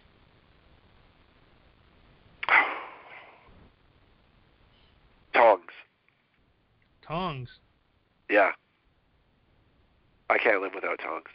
[5.33, 5.71] Tongs.
[7.05, 7.49] Tongs.
[8.29, 8.51] Yeah.
[10.29, 11.29] I can't live without tongs.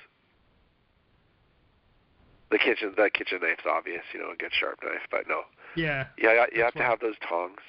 [2.50, 5.42] The kitchen, the kitchen knife's obvious, you know, a good sharp knife, but no.
[5.74, 6.06] Yeah.
[6.18, 7.60] Yeah, you have to have those tongs.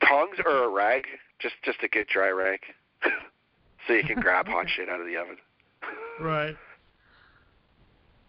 [0.00, 1.04] Tongs or a rag,
[1.38, 2.60] just just a good dry rag,
[3.86, 5.36] so you can grab hot shit out of the oven.
[6.20, 6.56] Right.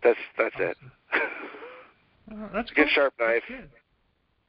[0.03, 0.77] That's that's it.
[2.31, 2.93] Oh, that's A good cool.
[2.93, 3.69] sharp knife good.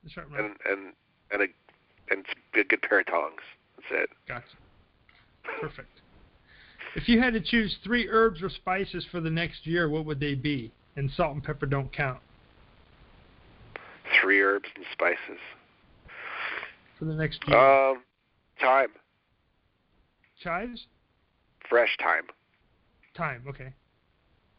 [0.09, 0.41] Sharp knife.
[0.41, 0.93] and and
[1.31, 1.47] and a
[2.13, 3.41] and a good pair of tongs.
[3.77, 4.11] That's it.
[4.27, 4.45] Gotcha.
[5.61, 5.89] Perfect.
[6.97, 10.19] If you had to choose three herbs or spices for the next year, what would
[10.21, 10.73] they be?
[10.97, 12.19] And salt and pepper don't count
[14.21, 15.39] Three herbs and spices.
[16.99, 17.57] for the next year.
[17.57, 18.03] Um,
[18.61, 18.89] thyme,
[20.43, 20.87] Chives?
[21.69, 22.25] Fresh thyme.
[23.17, 23.45] Thyme.
[23.49, 23.73] Okay.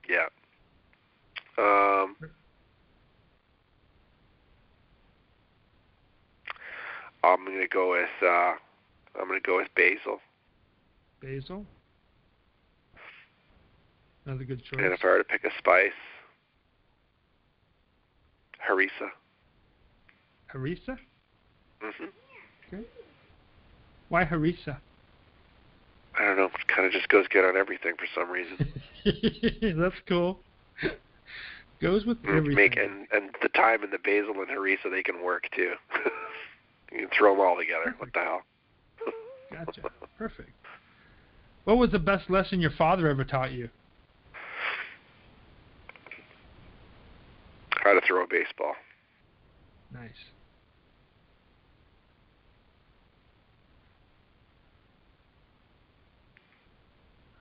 [0.08, 0.28] Yeah.
[1.58, 2.16] Um,
[7.24, 8.54] I'm gonna go with uh,
[9.20, 10.20] I'm gonna go with basil.
[11.22, 11.66] Basil.
[14.26, 14.80] Another good choice.
[14.84, 15.92] And if I were to pick a spice,
[18.68, 19.10] harissa.
[20.54, 20.98] Harissa?
[21.82, 22.80] hmm
[24.10, 24.78] Why harissa?
[26.20, 26.50] I don't know.
[26.68, 28.58] Kind of just goes good on everything for some reason.
[29.82, 30.40] That's cool.
[31.82, 32.56] Goes with Mm, everything.
[32.56, 35.74] Make and and the thyme and the basil and harissa they can work too.
[36.92, 37.96] you can throw them all together.
[37.98, 38.42] What the hell?
[39.66, 39.82] Gotcha.
[40.18, 40.52] Perfect.
[41.64, 43.70] What was the best lesson your father ever taught you?
[47.84, 48.74] How to throw a baseball.
[49.94, 50.10] Nice.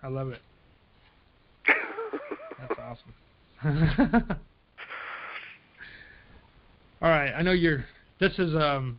[0.02, 0.40] I love it.
[2.58, 3.14] That's awesome.
[7.02, 7.84] All right, I know you're.
[8.20, 8.98] This is um,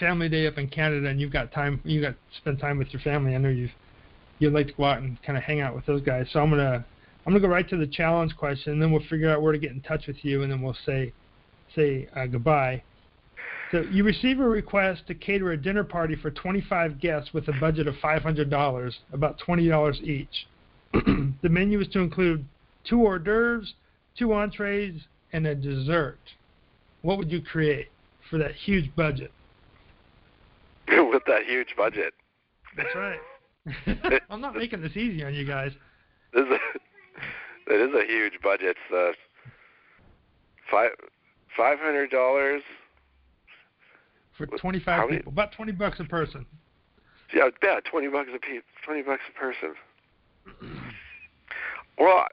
[0.00, 1.80] family day up in Canada, and you've got time.
[1.84, 3.34] You got to spend time with your family.
[3.34, 3.68] I know you
[4.38, 6.26] You'd like to go out and kind of hang out with those guys.
[6.32, 6.84] So I'm gonna
[7.26, 9.58] I'm gonna go right to the challenge question, and then we'll figure out where to
[9.58, 11.12] get in touch with you, and then we'll say
[11.74, 12.82] say uh, goodbye.
[13.70, 17.52] So you receive a request to cater a dinner party for 25 guests with a
[17.60, 20.46] budget of $500, about $20 each.
[20.92, 22.46] the menu is to include
[22.88, 23.74] two hors d'oeuvres,
[24.18, 25.02] two entrees,
[25.32, 26.18] and a dessert.
[27.02, 27.88] What would you create
[28.30, 29.32] for that huge budget?
[30.88, 32.14] with that huge budget.
[32.76, 33.20] That's right.
[34.30, 35.72] I'm not making this easy on you guys.
[36.32, 36.58] This is a,
[37.68, 38.76] that is a huge budget.
[38.94, 39.10] Uh,
[40.70, 40.90] five
[41.56, 42.62] five hundred dollars.
[44.38, 46.46] For 25 how many- people, about 20 bucks a person.
[47.34, 48.62] Yeah, yeah, twenty bucks a piece.
[48.84, 49.74] Twenty bucks a person.
[51.98, 52.26] well,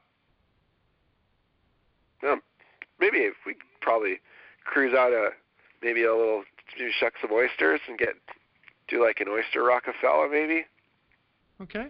[2.26, 2.42] um,
[3.00, 4.20] maybe if we probably
[4.64, 5.32] cruise out a
[5.84, 6.44] maybe a little
[6.78, 8.16] do shuck some oysters and get
[8.88, 10.66] do like an oyster Rockefeller maybe.
[11.62, 11.88] Okay.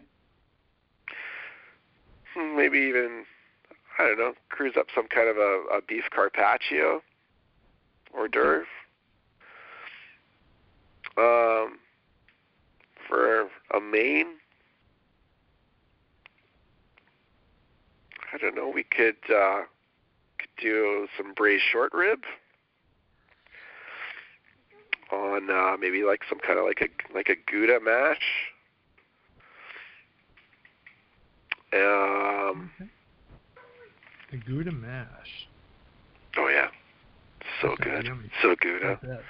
[2.33, 3.23] Hmm, Maybe even
[3.99, 7.01] I don't know, cruise up some kind of a, a beef carpaccio
[8.13, 8.65] hors d'oeuvre.
[11.17, 11.79] Um,
[13.07, 14.27] for a main,
[18.33, 18.69] I don't know.
[18.69, 19.61] We could uh,
[20.37, 22.19] could do some braised short rib
[25.11, 28.17] on uh, maybe like some kind of like a like a Gouda mash.
[31.73, 32.89] Um, okay.
[34.33, 35.47] A Gouda mash.
[36.37, 36.67] oh yeah,
[37.61, 38.07] so good,
[38.41, 38.99] so Gouda.
[39.01, 39.21] That,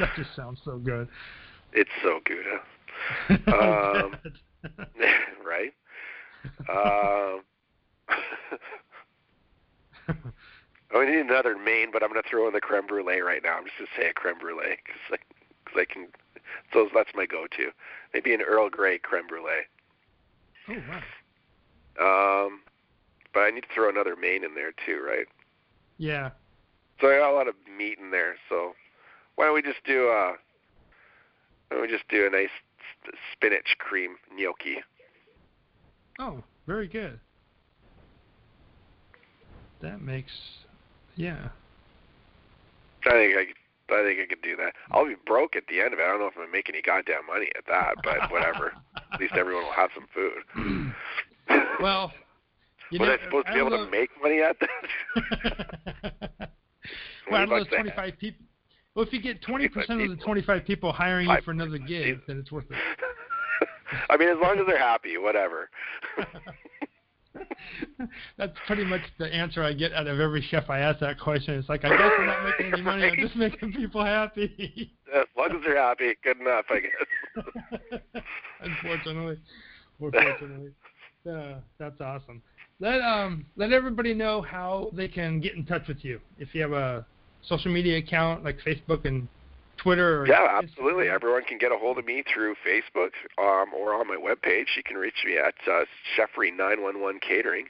[0.00, 1.08] that just sounds so good.
[1.72, 2.60] It's so Gouda,
[3.52, 4.16] Um,
[5.44, 5.72] right?
[6.68, 7.42] Um,
[10.94, 13.56] I need another main, but I'm going to throw in the creme brulee right now.
[13.56, 15.18] I'm just going to say a creme brulee because
[15.76, 16.06] I, I can.
[16.72, 17.70] So that's my go-to.
[18.12, 19.66] Maybe an Earl Grey creme brulee.
[20.68, 22.46] Oh wow.
[22.46, 22.60] Um,
[23.32, 25.26] but I need to throw another main in there too, right?
[25.98, 26.30] Yeah.
[27.04, 28.36] So I got a lot of meat in there.
[28.48, 28.72] So
[29.34, 30.32] why don't we just do uh,
[31.68, 32.48] why don't we just do a nice
[33.30, 34.78] spinach cream gnocchi?
[36.18, 37.20] Oh, very good.
[39.82, 40.32] That makes,
[41.14, 41.48] yeah.
[43.04, 43.54] I think I could.
[43.90, 44.72] I think I could do that.
[44.90, 46.04] I'll be broke at the end of it.
[46.04, 48.72] I don't know if I'm gonna make any goddamn money at that, but whatever.
[49.12, 50.94] at least everyone will have some food.
[51.80, 52.12] Well,
[52.90, 56.48] you was know, I supposed to be able of to make money at that?
[57.30, 58.44] well, out of those bucks a 25 people,
[58.94, 59.66] well, if you get 20%
[60.04, 62.76] of the 25 people hiring you for another gig, then it's worth it.
[64.10, 65.68] I mean, as long as they're happy, whatever.
[68.38, 71.54] That's pretty much the answer I get out of every chef I ask that question.
[71.54, 73.04] It's like, I guess I'm not making any money.
[73.04, 74.92] I'm just making people happy.
[75.14, 76.92] as long as they're happy, good enough, I guess.
[78.60, 79.38] Unfortunately,
[80.00, 80.70] unfortunately,
[81.30, 82.42] uh, that's awesome.
[82.80, 86.20] Let um let everybody know how they can get in touch with you.
[86.38, 87.06] If you have a
[87.46, 89.28] social media account like Facebook and
[89.76, 90.22] Twitter.
[90.22, 91.06] Or Yeah, absolutely.
[91.06, 91.14] Instagram.
[91.14, 94.66] Everyone can get a hold of me through Facebook um, or on my webpage.
[94.76, 95.84] You can reach me at uh,
[96.16, 97.66] Cheffery911 Catering.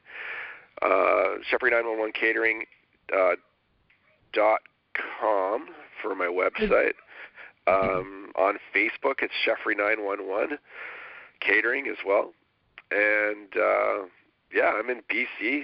[0.82, 2.64] Uh, Cheffery911 Catering
[3.16, 3.32] uh,
[4.32, 4.60] dot
[5.20, 5.68] com
[6.02, 6.94] for my website.
[7.66, 10.58] Um, on Facebook, it's Cheffery911
[11.40, 12.32] Catering as well.
[12.90, 14.06] And uh,
[14.52, 15.62] yeah, I'm in BC,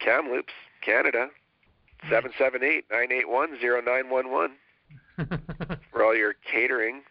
[0.00, 0.52] Kamloops,
[0.84, 1.28] Canada.
[2.10, 4.52] Seven seven eight nine eight one zero nine one one
[5.92, 7.02] for all your catering,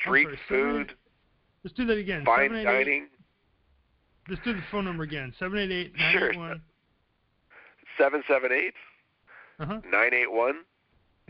[0.00, 0.94] street sorry, food,
[1.62, 2.24] Let's do that again.
[2.24, 3.08] fine dining.
[4.28, 5.34] Let's do the phone number again.
[5.38, 6.30] Seven eight eight nine Sure.
[6.32, 6.62] eight one.
[7.98, 8.72] Seven seven eight
[9.58, 9.80] Uh huh.
[9.90, 10.60] nine eight one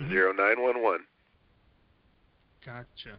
[0.09, 1.01] zero nine one one.
[2.65, 3.19] Gotcha.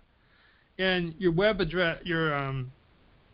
[0.79, 2.71] And your web address, your um,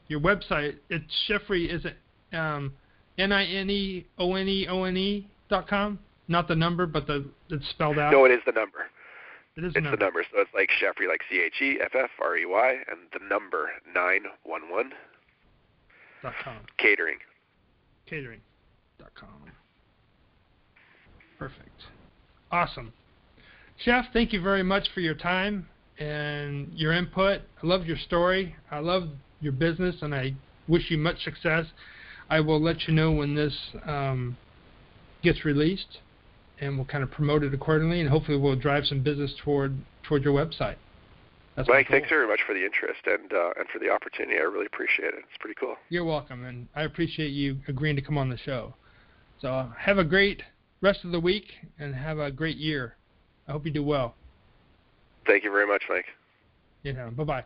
[0.08, 1.70] your website, it's Cheffery.
[1.72, 1.98] Is it
[2.36, 2.74] um,
[3.18, 6.00] N I N E O N E O N E dot com?
[6.28, 8.12] Not the number, but the it's spelled out.
[8.12, 8.80] No, it is the number.
[9.56, 10.06] it is It's the the number.
[10.06, 10.24] number.
[10.32, 13.26] So it's like Cheffery, like C H E F F R E Y, and the
[13.28, 14.92] number nine one one
[16.22, 16.58] Dot com.
[16.78, 17.18] catering.
[18.08, 18.42] Catering.
[19.00, 19.52] Dot com.
[21.40, 21.84] Perfect.
[22.52, 22.92] Awesome.
[23.84, 25.68] Chef, thank you very much for your time
[26.00, 27.42] and your input.
[27.62, 28.56] I love your story.
[28.72, 30.34] I love your business, and I
[30.68, 31.66] wish you much success.
[32.30, 34.36] I will let you know when this um,
[35.24, 36.00] gets released,
[36.60, 40.24] and we'll kind of promote it accordingly, and hopefully we'll drive some business toward toward
[40.24, 40.76] your website.
[41.56, 44.38] That's Mike, thanks very much for the interest and uh, and for the opportunity.
[44.38, 45.20] I really appreciate it.
[45.28, 45.76] It's pretty cool.
[45.90, 48.76] You're welcome, and I appreciate you agreeing to come on the show.
[49.42, 50.44] So have a great
[50.82, 51.46] rest of the week,
[51.80, 52.96] and have a great year.
[53.48, 54.16] I hope you do well.
[55.26, 56.06] Thank you very much, Mike.
[56.84, 57.44] You know, bye bye.